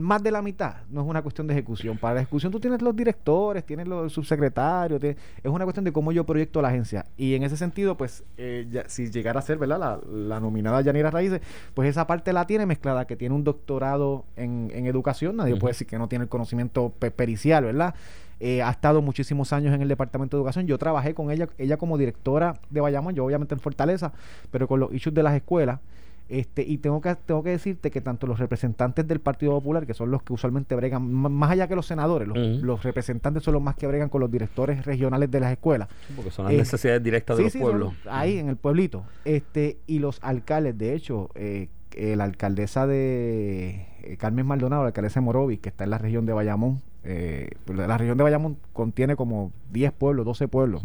[0.00, 1.98] Más de la mitad no es una cuestión de ejecución.
[1.98, 5.92] Para la ejecución tú tienes los directores, tienes los subsecretarios, tienes- es una cuestión de
[5.92, 7.04] cómo yo proyecto la agencia.
[7.16, 9.78] Y en ese sentido, pues, eh, ya- si llegara a ser, ¿verdad?
[9.78, 11.40] La, la nominada Yanira Raíces,
[11.74, 15.72] pues esa parte la tiene mezclada, que tiene un doctorado en, en educación, nadie puede
[15.72, 17.94] decir que no tiene el conocimiento pe- pericial, ¿verdad?
[18.38, 20.66] Eh, ha estado muchísimos años en el Departamento de Educación.
[20.66, 24.12] Yo trabajé con ella, ella como directora de Bayamón, yo obviamente en Fortaleza,
[24.50, 25.80] pero con los issues de las escuelas.
[26.28, 29.94] Este, y tengo que, tengo que decirte que tanto los representantes del Partido Popular, que
[29.94, 33.76] son los que usualmente bregan, más allá que los senadores, los, representantes son los más
[33.76, 35.88] que bregan con los directores regionales de las escuelas.
[36.16, 37.94] Porque son las Eh, necesidades directas de los sí, pueblos.
[38.02, 39.04] son ahí en el pueblito.
[39.24, 44.88] Este, y los alcaldes, de hecho, eh, eh, la alcaldesa de eh, Carmen Maldonado, la
[44.88, 48.58] alcaldesa de Morovis, que está en la región de Bayamón, eh, la región de Bayamón
[48.72, 50.82] contiene como 10 pueblos, 12 pueblos,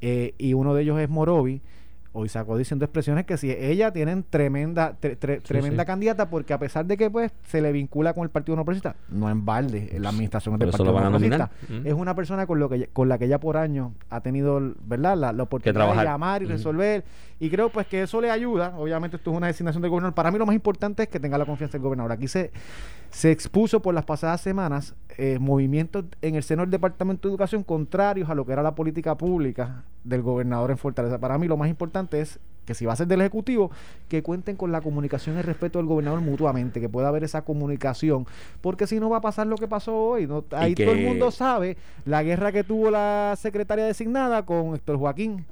[0.00, 1.60] eh, y uno de ellos es Morovis.
[2.12, 5.86] Hoy sacó diciendo expresiones que si ella tienen tremenda tre- tre- tremenda sí.
[5.86, 8.96] candidata porque a pesar de que pues se le vincula con el Partido No Progresista,
[9.10, 10.98] no en balde en la administración del Partido No.
[11.10, 11.50] Progresista.
[11.64, 11.86] Ujú.
[11.88, 15.16] Es una persona con lo que con la que ella por años ha tenido, ¿verdad?
[15.18, 17.04] La, la oportunidad de llamar y resolver.
[17.40, 18.74] Y creo pues que eso le ayuda.
[18.78, 20.14] Obviamente esto es una designación del gobernador.
[20.14, 22.10] Para mí lo más importante es que tenga la confianza del gobernador.
[22.12, 22.50] Aquí se,
[23.10, 27.64] se expuso por las pasadas semanas eh, movimientos en el seno del Departamento de Educación
[27.64, 31.18] contrarios a lo que era la política pública del gobernador en Fortaleza.
[31.18, 33.70] Para mí lo más importante es que si va a ser del Ejecutivo,
[34.08, 37.42] que cuenten con la comunicación y el respeto del gobernador mutuamente, que pueda haber esa
[37.42, 38.26] comunicación,
[38.60, 40.26] porque si no va a pasar lo que pasó hoy.
[40.26, 40.44] ¿no?
[40.50, 45.46] Ahí todo el mundo sabe la guerra que tuvo la secretaria designada con Héctor Joaquín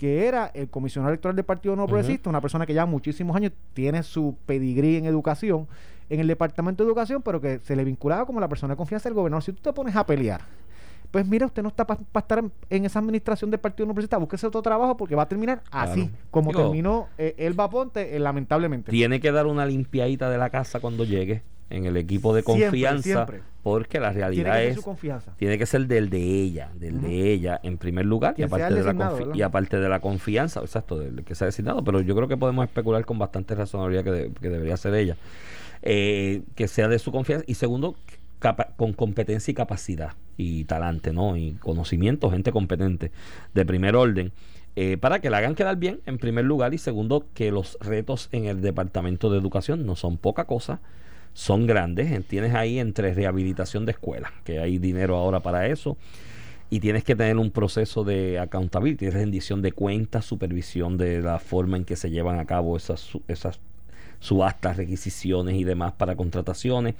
[0.00, 1.84] que era el comisionado electoral del Partido No.
[1.86, 5.68] Progresista, una persona que ya muchísimos años tiene su pedigrí en educación
[6.08, 9.10] en el Departamento de Educación, pero que se le vinculaba como la persona de confianza
[9.10, 9.42] del gobernador.
[9.42, 10.40] Si tú te pones a pelear,
[11.10, 14.16] pues mira, usted no está para estar en, en esa administración del Partido No Progresista,
[14.16, 16.24] búsquese otro trabajo porque va a terminar así, Claro.
[16.30, 18.90] como Digo, terminó eh, Elba Ponte, eh, lamentablemente.
[18.90, 23.02] Tiene que dar una limpiadita de la casa cuando llegue en el equipo de confianza,
[23.02, 23.40] siempre.
[23.62, 25.32] porque la Tiene que realidad es su confianza.
[25.38, 28.82] tiene que ser del de ella, del de ella en primer lugar y aparte, de
[28.82, 32.36] la y aparte de la confianza, exacto, del que sea designado, pero yo creo que
[32.36, 35.16] podemos especular con bastante razonabilidad que, de- que debería ser ella,
[35.82, 37.94] Eh, que sea de su confianza y segundo,
[38.76, 41.36] con competencia y capacidad y talante, ¿no?
[41.36, 43.12] Y conocimiento, gente competente
[43.54, 44.32] de primer orden.
[44.76, 48.28] eh, para que la hagan quedar bien, en primer lugar, y segundo, que los retos
[48.30, 50.80] en el Departamento de Educación no son poca cosa,
[51.32, 52.24] son grandes.
[52.26, 55.96] Tienes ahí entre rehabilitación de escuelas, que hay dinero ahora para eso,
[56.70, 61.76] y tienes que tener un proceso de accountability, rendición de cuentas, supervisión de la forma
[61.76, 63.58] en que se llevan a cabo esas, esas
[64.20, 66.94] subastas, requisiciones y demás para contrataciones.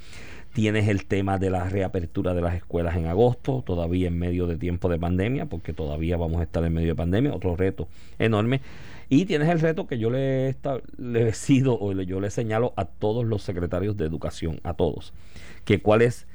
[0.53, 4.57] Tienes el tema de la reapertura de las escuelas en agosto, todavía en medio de
[4.57, 7.87] tiempo de pandemia, porque todavía vamos a estar en medio de pandemia, otro reto
[8.19, 8.59] enorme.
[9.13, 13.25] Y tienes el reto que yo le he establecido o yo le señalo a todos
[13.25, 15.13] los secretarios de educación, a todos,
[15.65, 16.27] que cuál es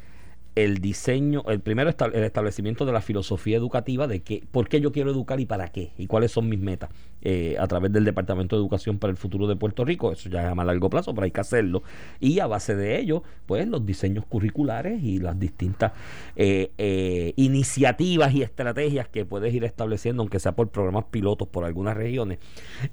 [0.56, 4.90] el diseño, el primero el establecimiento de la filosofía educativa de que, por qué yo
[4.90, 6.88] quiero educar y para qué, y cuáles son mis metas
[7.20, 10.50] eh, a través del Departamento de Educación para el futuro de Puerto Rico, eso ya
[10.50, 11.82] es a largo plazo, pero hay que hacerlo,
[12.20, 15.92] y a base de ello, pues los diseños curriculares y las distintas
[16.36, 21.64] eh, eh, iniciativas y estrategias que puedes ir estableciendo, aunque sea por programas pilotos por
[21.64, 22.38] algunas regiones,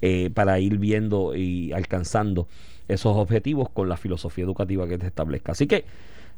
[0.01, 2.49] eh, para ir viendo y alcanzando
[2.89, 5.53] esos objetivos con la filosofía educativa que te establezca.
[5.53, 5.85] Así que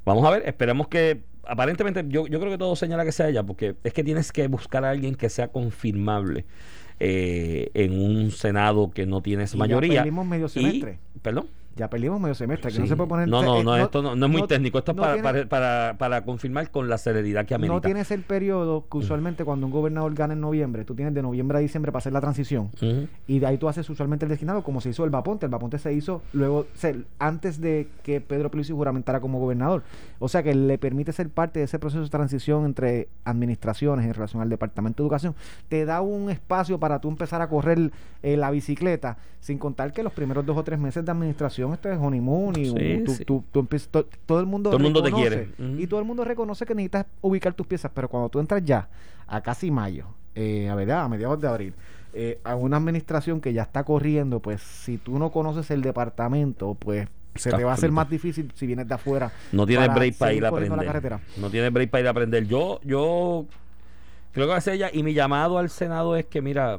[0.05, 3.43] Vamos a ver, esperemos que aparentemente yo, yo creo que todo señala que sea ella,
[3.43, 6.45] porque es que tienes que buscar a alguien que sea confirmable
[6.99, 10.01] eh, en un Senado que no tienes Y ya mayoría.
[10.01, 10.99] perdimos medio Y- semestre.
[11.21, 11.47] perdón.
[11.75, 13.27] Ya perdimos medio semestre, que no se puede poner...
[13.27, 15.29] no, no, eh, no, esto no, no es muy técnico, esto es no para, tiene-
[15.29, 17.73] para, para, para confirmar con la celeridad que amerita.
[17.73, 21.21] No tienes el periodo que usualmente cuando un gobernador gana en noviembre, tú tienes de
[21.21, 22.69] noviembre a diciembre para hacer la transición.
[23.27, 25.45] Y de ahí tú haces usualmente el designado, como se hizo el Vaponte.
[25.47, 29.83] El Vaponte se hizo luego, se- antes de que Pedro Pierluisi juramentara como gobernador.
[30.19, 34.13] O sea que le permite ser parte de ese proceso de transición entre administraciones en
[34.13, 35.35] relación al Departamento de Educación.
[35.67, 37.91] Te da un espacio para tú empezar a correr
[38.23, 41.89] eh, la bicicleta, sin contar que los primeros dos o tres meses de administración, esto
[41.91, 43.25] es honeymoon y Sí, un- tú- sí.
[43.25, 45.49] tú- tú empiezas- to- todo el mundo Todo el mundo te quiere.
[45.77, 48.87] Y todo el mundo reconoce que necesitas ubicar tus piezas, pero cuando tú entras ya
[49.27, 50.05] a casi mayo,
[50.35, 51.73] eh, a verdad, a mediados de abril,
[52.13, 56.75] eh, a una administración que ya está corriendo, pues si tú no conoces el departamento,
[56.79, 59.31] pues se te va a hacer más difícil si vienes de afuera.
[59.51, 61.03] No tienes para break para ir a aprender.
[61.11, 61.19] la.
[61.37, 62.47] No tienes break para ir a aprender.
[62.47, 63.45] Yo, yo
[64.31, 64.89] creo que va a ser ella.
[64.93, 66.77] Y mi llamado al Senado es que, mira,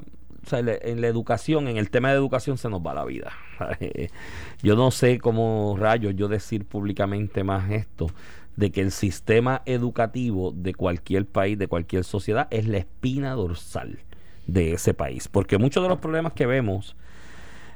[0.52, 3.32] en la educación, en el tema de educación se nos va la vida.
[4.62, 8.08] yo no sé cómo rayos yo decir públicamente más esto
[8.56, 13.98] de que el sistema educativo de cualquier país, de cualquier sociedad, es la espina dorsal
[14.46, 15.28] de ese país.
[15.28, 16.96] Porque muchos de los problemas que vemos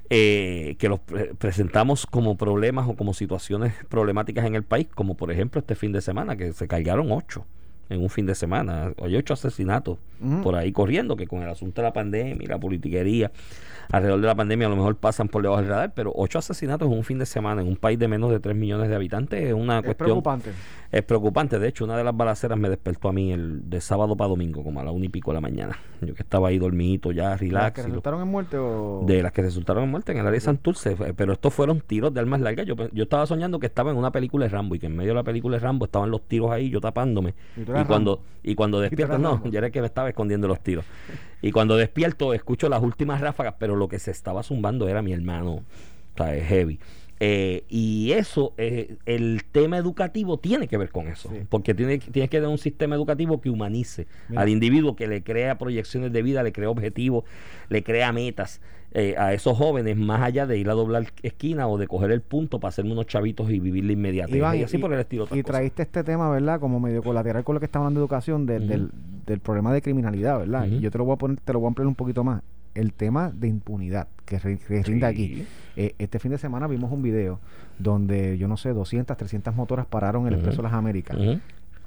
[0.08, 5.16] eh, que los pre- presentamos como problemas o como situaciones problemáticas en el país, como
[5.16, 7.46] por ejemplo este fin de semana, que se cargaron ocho
[7.88, 9.98] en un fin de semana, hay ocho asesinatos
[10.42, 13.30] Por ahí corriendo, que con el asunto de la pandemia y la politiquería
[13.92, 16.86] alrededor de la pandemia a lo mejor pasan por debajo del radar, pero ocho asesinatos
[16.88, 19.42] en un fin de semana en un país de menos de 3 millones de habitantes
[19.42, 20.50] es una Es cuestión preocupante.
[20.92, 21.58] es preocupante.
[21.58, 24.62] De hecho, una de las balaceras me despertó a mí el de sábado para domingo,
[24.62, 25.76] como a la una y pico de la mañana.
[26.02, 27.74] Yo que estaba ahí dormidito ya, ¿Las relax.
[27.74, 29.02] que y lo- resultaron en muerte o...?
[29.06, 31.80] de las que resultaron en muerte en el área de Santurce, eh, pero estos fueron
[31.80, 32.66] tiros de armas largas.
[32.66, 35.10] Yo, yo estaba soñando que estaba en una película de Rambo y que en medio
[35.10, 37.34] de la película de Rambo estaban los tiros ahí, yo tapándome.
[37.56, 40.84] ¿Y Y cuando, y cuando eras no, yo era que me estaba escondiendo los tiros.
[41.42, 45.12] Y cuando despierto, escucho las últimas ráfagas, pero lo que se estaba zumbando era mi
[45.12, 45.64] hermano, o
[46.16, 46.78] sea, heavy.
[47.22, 51.40] Eh, y eso, eh, el tema educativo tiene que ver con eso, Sí.
[51.50, 54.40] porque tiene, tienes que tener un sistema educativo que humanice Mira.
[54.42, 57.24] al individuo, que le crea proyecciones de vida, le crea objetivos,
[57.68, 58.62] le crea metas
[58.92, 62.22] eh, a esos jóvenes, más allá de ir a doblar esquina o de coger el
[62.22, 64.34] punto para hacerme unos chavitos y vivir la inmediatez.
[64.34, 65.28] Iván, y así por el estilo.
[65.30, 66.58] Y traíste este tema, ¿verdad?
[66.58, 68.90] Como medio colateral con lo que está hablando de educación, de- del,
[69.26, 70.66] del problema de criminalidad, ¿verdad?
[70.66, 72.42] Y yo te lo voy a poner, te lo voy a ampliar un poquito más.
[72.74, 75.04] El tema de impunidad que, que rinde Sí.
[75.04, 75.46] aquí.
[75.76, 77.40] Eh, este fin de semana vimos un video
[77.78, 80.34] donde, yo no sé, 200, 300 motoras pararon el.
[80.34, 81.16] Expreso de las Américas.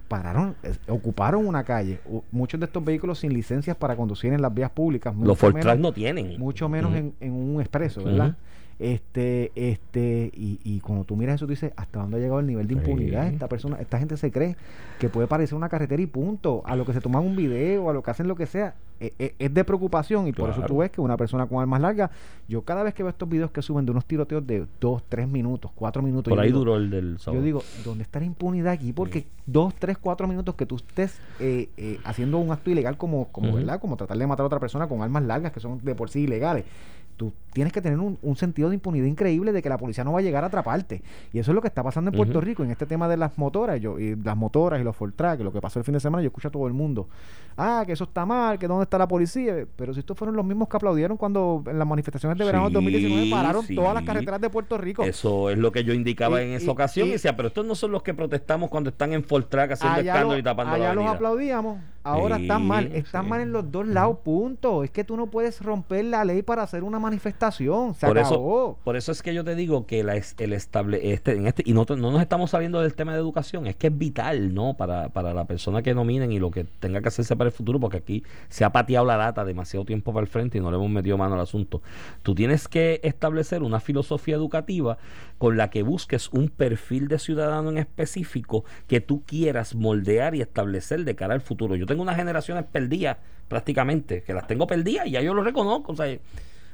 [0.08, 2.00] Pararon, eh, ocuparon una calle.
[2.32, 5.16] Muchos de estos vehículos sin licencias para conducir en las vías públicas.
[5.16, 6.38] Los Fortran no tienen.
[6.40, 8.36] mucho menos en, en un expreso, ¿verdad?
[8.84, 12.48] Este, este, y, y cuando tú miras eso, tú dices, ¿hasta dónde ha llegado el
[12.48, 13.30] nivel de impunidad?
[13.30, 13.36] Sí.
[13.36, 14.58] Esta persona, esta gente se cree
[15.00, 16.62] que puede parecer una carretera y punto.
[16.66, 19.14] A lo que se toman un video, a lo que hacen lo que sea, e-
[19.20, 20.28] e- es, de preocupación.
[20.28, 22.12] Y por eso tú ves que una persona con armas largas,
[22.50, 25.30] yo cada vez que veo estos videos que suben de unos tiroteos de dos, tres
[25.30, 27.40] minutos, cuatro minutos, Por ahí digo, duró el del sábado.
[27.40, 28.92] yo digo, ¿dónde está la impunidad aquí?
[28.92, 33.30] Porque dos, tres, cuatro minutos que tú estés eh, eh, haciendo un acto ilegal como,
[33.30, 33.54] como.
[33.54, 33.80] ¿verdad?
[33.80, 36.22] Como tratar de matar a otra persona con armas largas que son de por sí
[36.24, 36.66] ilegales.
[37.16, 40.12] Tú tienes que tener un, un sentido de impunidad increíble de que la policía no
[40.14, 41.04] va a llegar a atraparte.
[41.32, 42.42] Y eso es lo que está pasando en Puerto.
[42.42, 43.80] Rico en este tema de las motoras.
[43.80, 46.28] Yo, y las motoras y los Fortrack, lo que pasó el fin de semana, yo
[46.28, 47.08] escucho a todo el mundo.
[47.56, 49.68] Ah, que eso está mal, que dónde está la policía.
[49.76, 52.72] Pero si estos fueron los mismos que aplaudieron cuando en las manifestaciones de verano del
[52.72, 53.76] Sí, 2019 pararon sí.
[53.76, 55.04] todas las carreteras de Puerto Rico.
[55.04, 57.08] Eso es lo que yo indicaba Y- en esa y- ocasión.
[57.10, 60.12] y- decía, pero estos no son los que protestamos cuando están en Fortrack haciendo allá
[60.14, 61.16] escándalo lo- y tapando allá la los avenida.
[61.16, 63.30] aplaudíamos, ahora Sí, están mal, están sí.
[63.30, 64.84] mal en los dos lados, punto.
[64.84, 68.36] Es que tú no puedes romper la ley para hacer una manifestación, se por acabó.
[68.76, 71.64] eso, por eso es que yo te digo que la, el estable, este, en este,
[71.66, 74.54] y no, te- no nos estamos saliendo del tema de educación, es que es vital,
[74.54, 74.76] ¿no?
[74.76, 77.80] Para, para la persona que nominen y lo que tenga que hacerse para el futuro,
[77.80, 80.78] porque aquí se ha pateado la lata demasiado tiempo para el frente y no le
[80.78, 81.82] hemos metido mano al asunto.
[82.22, 84.98] Tú tienes que establecer una filosofía educativa
[85.38, 90.42] con la que busques un perfil de ciudadano en específico que tú quieras moldear y
[90.42, 91.76] establecer de cara al futuro.
[91.76, 93.18] Yo tengo unas generaciones perdidas
[93.48, 95.92] prácticamente, que las tengo perdidas y ya yo lo reconozco.
[95.92, 96.08] O sea,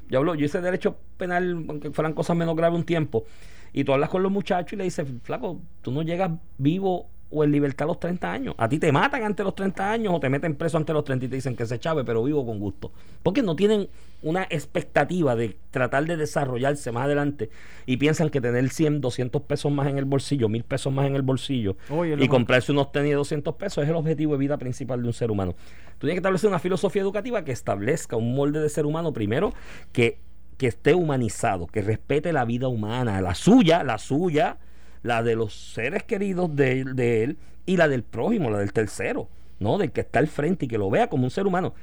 [0.07, 3.25] yo hablo, yo hice derecho penal, aunque fueran cosas menos graves un tiempo,
[3.73, 7.43] y tú hablas con los muchachos y le dices, flaco, tú no llegas vivo o
[7.43, 8.55] en libertad a los 30 años.
[8.57, 11.25] A ti te matan ante los 30 años o te meten preso ante los 30
[11.25, 12.91] y te dicen que se chave, pero vivo con gusto.
[13.21, 13.87] Porque no tienen
[14.21, 17.49] una expectativa de tratar de desarrollarse más adelante
[17.85, 21.15] y piensan que tener 100, 200 pesos más en el bolsillo, 1000 pesos más en
[21.15, 24.57] el bolsillo Oye, y comprarse unos tenis de 200 pesos es el objetivo de vida
[24.57, 25.53] principal de un ser humano.
[25.99, 29.53] Tú tienes que establecer una filosofía educativa que establezca un molde de ser humano primero
[29.91, 30.19] que,
[30.57, 34.57] que esté humanizado, que respete la vida humana, la suya, la suya,
[35.03, 39.29] la de los seres queridos de, de él y la del prójimo, la del tercero,
[39.59, 39.77] ¿no?
[39.77, 41.73] Del que está al frente y que lo vea como un ser humano.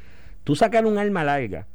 [0.44, 1.66] Tú sacar un arma larga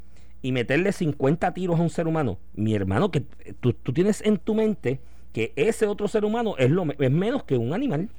[0.41, 3.23] y meterle 50 tiros a un ser humano, mi hermano, que
[3.59, 4.99] tú, tú tienes en tu mente
[5.33, 8.09] que ese otro ser humano es, lo, menos que un animal.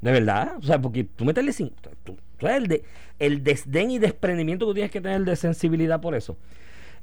[0.00, 0.56] De verdad.
[0.58, 1.52] O sea, porque tú meterle
[2.04, 2.84] tú- el, de,
[3.18, 6.36] el desdén y desprendimiento que tienes que tener de sensibilidad por eso.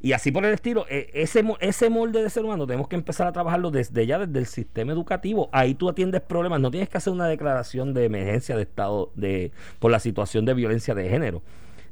[0.04, 3.26] Y así por el estilo, eh, ese, ese molde de ser humano tenemos que empezar
[3.26, 5.48] a trabajarlo desde ya, desde el sistema educativo.
[5.54, 6.60] Ahí tú atiendes problemas.
[6.60, 10.56] No tienes que hacer una declaración de emergencia de estado de por la situación de
[10.56, 11.42] violencia de género,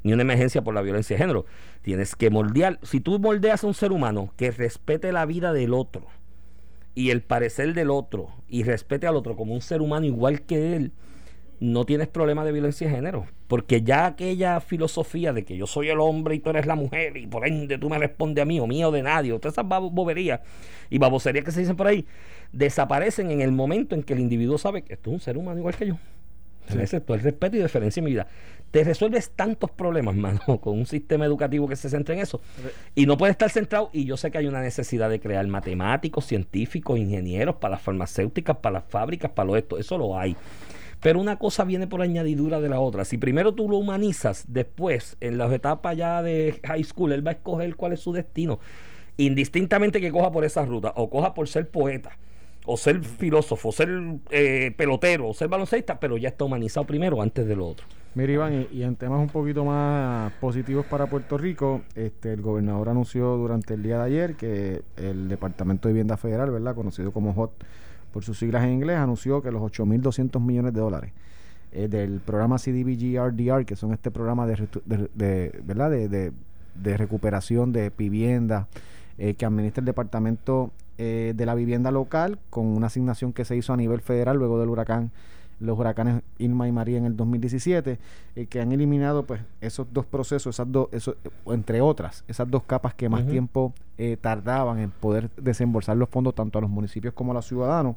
[0.02, 1.46] ni una emergencia por la violencia de género.
[1.80, 2.78] Tienes que moldear.
[2.82, 6.04] Si tú moldeas a un ser humano que respete la vida del otro
[6.94, 10.76] y el parecer del otro y respete al otro como un ser humano igual que
[10.76, 10.92] él,
[11.62, 13.26] no tienes problema de violencia de género.
[13.46, 17.16] Porque ya aquella filosofía de que yo soy el hombre y tú eres la mujer
[17.16, 19.66] y por ende tú me respondes a mí o mío de nadie, o todas esas
[19.68, 20.40] boberías
[20.90, 22.04] y baboserías que se dicen por ahí,
[22.50, 25.58] desaparecen en el momento en que el individuo sabe que esto es un ser humano
[25.58, 25.98] igual que yo.
[26.68, 28.26] Ese es todo el respeto y deferencia en mi vida.
[28.72, 32.40] Te resuelves tantos problemas, mano, con un sistema educativo que se centra en eso.
[32.96, 36.26] Y no puede estar centrado, y yo sé que hay una necesidad de crear matemáticos,
[36.26, 40.36] científicos, ingenieros para las farmacéuticas, para las fábricas, para lo esto, eso lo hay.
[41.02, 43.04] Pero una cosa viene por añadidura de la otra.
[43.04, 47.32] Si primero tú lo humanizas, después, en las etapas ya de high school, él va
[47.32, 48.60] a escoger cuál es su destino.
[49.16, 52.16] Indistintamente que coja por esa ruta, o coja por ser poeta,
[52.64, 53.90] o ser filósofo, o ser
[54.30, 57.84] eh, pelotero, o ser baloncesta, pero ya está humanizado primero antes de lo otro.
[58.14, 62.90] Mira Iván, y, en temas un poquito más positivos para Puerto Rico, este, el gobernador
[62.90, 66.76] anunció durante el día de ayer que el Departamento de Vivienda Federal, ¿verdad?
[66.76, 67.64] conocido como HOT
[68.12, 71.12] por sus siglas en inglés, anunció que los 8.200 millones de dólares
[71.72, 75.90] eh, del programa CDBG-RDR, que son este programa de, ¿verdad?
[75.90, 76.32] De,
[76.74, 78.68] de, recuperación de vivienda
[79.18, 83.56] eh, que administra el Departamento eh, de la Vivienda Local, con una asignación que se
[83.56, 85.10] hizo a nivel federal luego del huracán
[85.62, 87.98] los huracanes Irma y María en el 2017,
[88.36, 92.64] eh, que han eliminado pues esos dos procesos, esas dos, eso, entre otras, esas dos
[92.64, 97.14] capas que más tiempo eh, tardaban en poder desembolsar los fondos tanto a los municipios
[97.14, 97.96] como a los ciudadanos.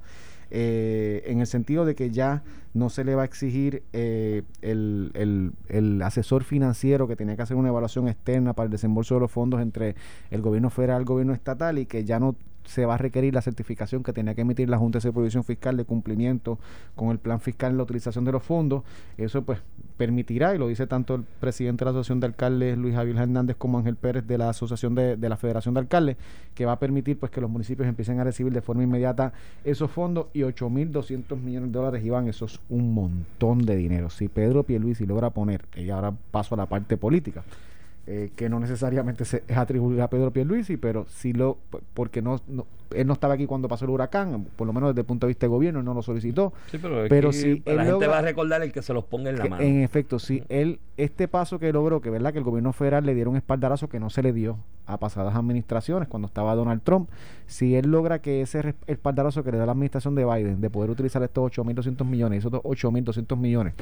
[0.51, 2.43] Eh, en el sentido de que ya
[2.75, 7.57] no se le va a exigir el, el, el, asesor financiero que tenía que hacer
[7.57, 9.95] una evaluación externa para el desembolso de los fondos entre
[10.29, 12.35] el gobierno federal y el gobierno estatal y que ya no
[12.65, 15.77] se va a requerir la certificación que tenía que emitir la Junta de Supervisión Fiscal
[15.77, 16.59] de cumplimiento
[16.95, 18.83] con el plan fiscal en la utilización de los fondos.
[19.17, 19.59] Eso pues
[19.97, 23.55] permitirá, y lo dice tanto el presidente de la Asociación de Alcaldes, Luis Javier Hernández,
[23.57, 26.17] como Ángel Pérez de la Asociación de, de, la Federación de Alcaldes,
[26.53, 29.89] que va a permitir pues que los municipios empiecen a recibir de forma inmediata esos
[29.91, 34.09] fondos y 8.200 millones de dólares, Iván, eso es un montón de dinero.
[34.09, 37.43] Si Pedro Pierluisi logra poner, y ahora paso a la parte política,
[38.07, 41.57] eh, que no necesariamente se, es atribuir a Pedro Pierluisi, pero sí lo,
[41.93, 42.41] porque no,
[42.95, 45.31] él no estaba aquí cuando pasó el huracán, por lo menos desde el punto de
[45.31, 46.53] vista de gobierno, no lo solicitó.
[46.71, 46.79] Sí,
[47.09, 49.63] pero, si la gente va a recordar el que se los ponga en la mano.
[49.63, 53.13] En efecto, si él, este paso que logró, que verdad que el gobierno federal le
[53.13, 57.09] diera un espaldarazo que no se le dio a pasadas administraciones cuando estaba Donald Trump,
[57.47, 60.91] si él logra que ese espaldarazo que le da la administración de Biden de poder
[60.91, 63.73] utilizar estos 8.200 millones esos 8.200 millones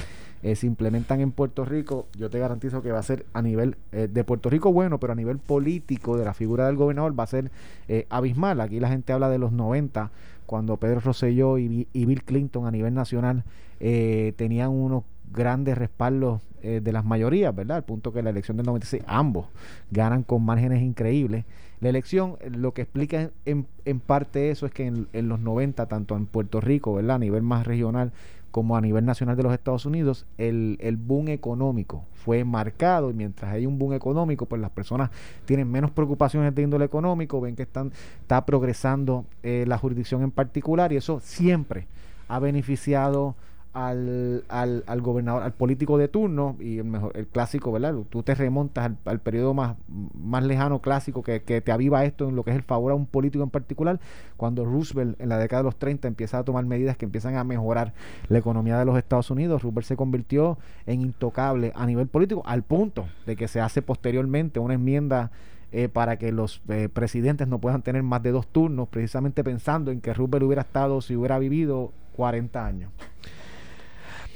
[0.43, 3.75] eh, se implementan en Puerto Rico, yo te garantizo que va a ser a nivel
[3.91, 7.23] eh, de Puerto Rico bueno, pero a nivel político de la figura del gobernador va
[7.23, 7.51] a ser
[7.87, 8.61] eh, abismal.
[8.61, 10.11] Aquí la gente habla de los 90,
[10.45, 13.43] cuando Pedro Rosselló y, Bill Clinton a nivel nacional
[13.79, 17.77] eh, tenían unos grandes respaldos eh, de las mayorías, ¿verdad?
[17.77, 19.47] Al punto que la elección del 96 ambos
[19.91, 21.43] ganan con márgenes increíbles.
[21.81, 25.87] La elección, lo que explica en, en parte eso es que en, en, los 90,
[25.87, 27.17] tanto en Puerto Rico, ¿verdad?
[27.17, 28.13] A nivel más regional,
[28.53, 33.13] como a nivel nacional de los Estados Unidos, el, el, boom económico fue marcado y
[33.15, 35.09] mientras hay un boom económico, pues las personas
[35.45, 37.91] tienen menos preocupaciones de índole económico, ven que están,
[38.21, 41.87] está progresando eh, la jurisdicción en particular y eso siempre
[42.27, 43.33] ha beneficiado
[43.73, 47.95] al, al, al, gobernador, al político de turno, y el mejor, el clásico, ¿verdad?
[48.09, 52.35] Tú te remontas al, periodo más, más lejano clásico que, que, te aviva esto en
[52.35, 53.99] lo que es el favor a un político en particular,
[54.37, 57.43] cuando Roosevelt en la década de los 30 empieza a tomar medidas que empiezan a
[57.43, 57.93] mejorar
[58.29, 62.61] la economía de los Estados Unidos, Roosevelt se convirtió en intocable a nivel político, al
[62.61, 65.31] punto de que se hace posteriormente una enmienda
[65.71, 69.89] eh, para que los eh, presidentes no puedan tener más de dos turnos, precisamente pensando
[69.89, 72.91] en que Roosevelt hubiera estado, si hubiera vivido 40 años.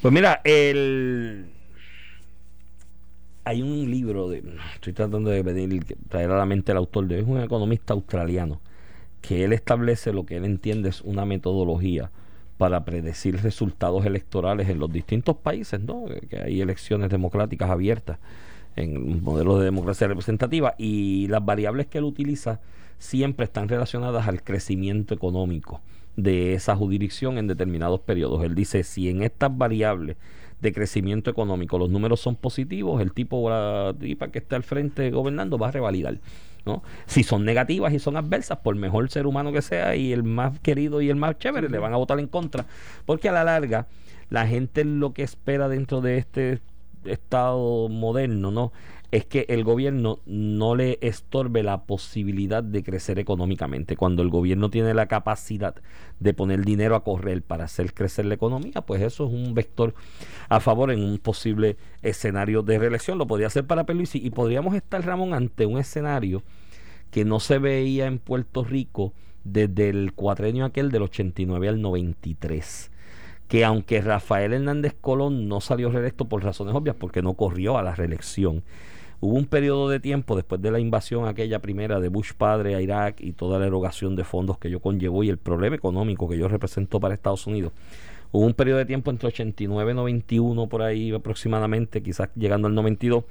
[0.01, 1.47] Pues mira, el...
[3.43, 4.43] hay un libro, de,
[4.75, 8.61] estoy tratando de pedir, traer a la mente el autor de es un economista australiano,
[9.21, 12.11] que él establece lo que él entiende es una metodología
[12.59, 16.05] para predecir resultados electorales en los distintos países, ¿no?
[16.29, 18.19] Que hay elecciones democráticas abiertas
[18.75, 22.59] en un modelo de democracia representativa y las variables que él utiliza
[22.99, 25.81] siempre están relacionadas al crecimiento económico
[26.17, 28.43] de esa jurisdicción en determinados periodos.
[28.43, 30.17] Él dice, si en estas variables
[30.59, 34.63] de crecimiento económico los números son positivos, el tipo o la tipa que está al
[34.63, 36.17] frente gobernando va a revalidar.
[36.65, 36.83] ¿no?
[37.05, 40.59] Si son negativas y son adversas, por mejor ser humano que sea y el más
[40.59, 42.65] querido y el más chévere, le van a votar en contra.
[43.05, 43.87] Porque a la larga,
[44.29, 46.59] la gente lo que espera dentro de este
[47.05, 48.73] Estado moderno, ¿no?
[49.11, 53.95] Es que el gobierno no le estorbe la posibilidad de crecer económicamente.
[53.95, 55.75] Cuando el gobierno tiene la capacidad
[56.19, 59.93] de poner dinero a correr para hacer crecer la economía, pues eso es un vector
[60.49, 63.17] a favor en un posible escenario de reelección.
[63.17, 66.43] Lo podría hacer para Peluisi y podríamos estar, Ramón, ante un escenario
[67.09, 69.13] que no se veía en Puerto Rico
[69.45, 72.91] desde el cuatrenio aquel del 89 al 93
[73.47, 77.83] que aunque Rafael Hernández Colón no salió reelecto por razones obvias, porque no corrió a
[77.83, 78.63] la reelección,
[79.19, 82.81] Hubo un periodo de tiempo después de la invasión aquella primera de Bush padre a
[82.81, 86.37] Irak y toda la erogación de fondos que yo conllevó y el problema económico que
[86.37, 87.73] yo represento para Estados Unidos.
[88.31, 92.75] Hubo un periodo de tiempo entre 89 y 91 por ahí aproximadamente, quizás llegando al
[92.75, 93.23] 92,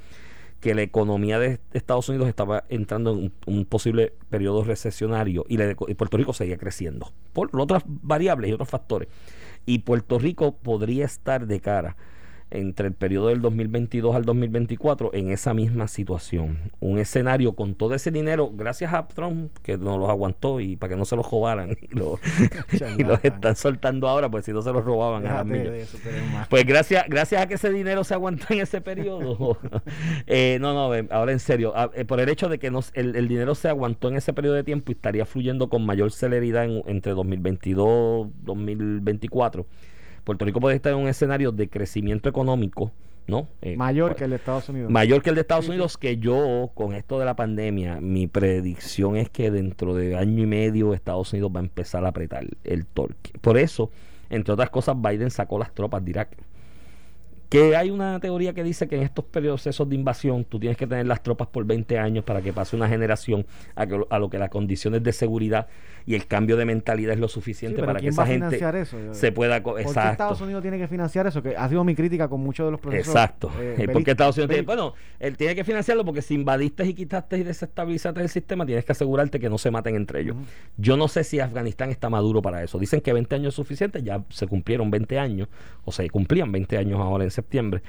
[0.60, 5.94] que la economía de Estados Unidos estaba entrando en un, posible periodo recesionario y, y
[5.94, 9.08] Puerto Rico seguía creciendo por otras variables y otros factores.
[9.66, 11.96] Y Puerto Rico podría estar de cara
[12.50, 16.58] entre el periodo del 2022 al 2024 en esa misma situación.
[16.80, 20.90] Un escenario con todo ese dinero, gracias a Trump, que no los aguantó y para
[20.90, 22.18] que no se los robaran y, lo-
[22.98, 25.24] y los están soltando ahora, pues si no se los robaban.
[25.72, 25.98] de eso.
[26.48, 29.58] Pues gracias, gracias a que ese dinero se aguantó en ese periodo.
[30.26, 32.92] eh, no, no, eh, ahora en serio, ah, eh, por el hecho de que nos,
[32.94, 36.12] el, el dinero se aguantó en ese periodo de tiempo y estaría fluyendo con mayor
[36.12, 39.66] celeridad en- entre 2022 2024,
[40.26, 42.90] Puerto Rico puede estar en un escenario de crecimiento económico,
[43.28, 43.46] ¿no?
[43.62, 44.90] Eh, Mayor pues, que el de Estados Unidos.
[44.90, 49.16] Mayor que el de Estados Unidos, que yo, con esto de la pandemia, mi predicción
[49.16, 52.86] es que dentro de año y medio Estados Unidos va a empezar a apretar el
[52.86, 53.30] torque.
[53.40, 53.92] Por eso,
[54.28, 56.36] entre otras cosas, Biden sacó las tropas de Irak.
[57.48, 60.88] Que hay una teoría que dice que en estos procesos de invasión tú tienes que
[60.88, 63.46] tener las tropas por 20 años para que pase una generación
[63.76, 65.68] a, que- a lo que las condiciones de seguridad
[66.06, 68.96] y el cambio de mentalidad es lo suficiente para que ¿quién va esa gente eso?
[69.12, 69.60] se pueda...
[69.62, 70.12] co- ¿Por qué Exacto.
[70.12, 71.42] Estados Unidos tiene que financiar eso?
[71.42, 73.08] Que ha sido mi crítica con muchos de los procesos.
[73.08, 73.50] Exacto.
[73.60, 77.38] eh, porque Estados Unidos tiene, bueno, él tiene que financiarlo porque si invadiste y quitaste
[77.38, 80.36] y desestabilizaste el sistema, tienes que asegurarte que no se maten entre ellos.
[80.76, 82.78] Yo no sé si Afganistán está maduro para eso.
[82.78, 85.48] Dicen que 20 años es suficiente, ya se cumplieron 20 años,
[85.84, 87.82] o se cumplían 20 años ahora en septiembre,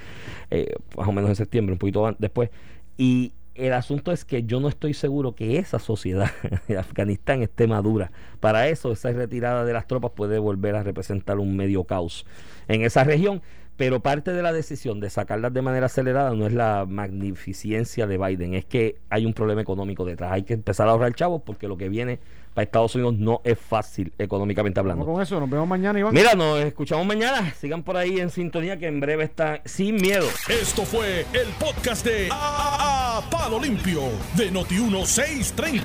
[0.49, 2.49] eh, más o menos en septiembre, un poquito después.
[2.97, 6.31] Y el asunto es que yo no estoy seguro que esa sociedad
[6.67, 8.11] de Afganistán esté madura.
[8.39, 12.25] Para eso, esa retirada de las tropas puede volver a representar un medio caos
[12.67, 13.41] en esa región.
[13.77, 18.17] Pero parte de la decisión de sacarlas de manera acelerada no es la magnificencia de
[18.17, 20.31] Biden, es que hay un problema económico detrás.
[20.31, 22.19] Hay que empezar a ahorrar chavos porque lo que viene
[22.57, 25.13] para Estados Unidos no es fácil económicamente Vamos hablando.
[25.13, 26.11] con eso, nos vemos mañana, Iván.
[26.11, 27.53] Mira, nos escuchamos mañana.
[27.53, 30.25] Sigan por ahí en sintonía que en breve está sin miedo.
[30.49, 34.01] Esto fue el podcast de A, A- Palo Limpio
[34.35, 35.83] de Noti1630.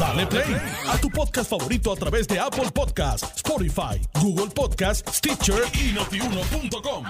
[0.00, 0.56] Dale play
[0.88, 7.04] a tu podcast favorito a través de Apple Podcasts, Spotify, Google Podcasts, Stitcher y notiuno.com.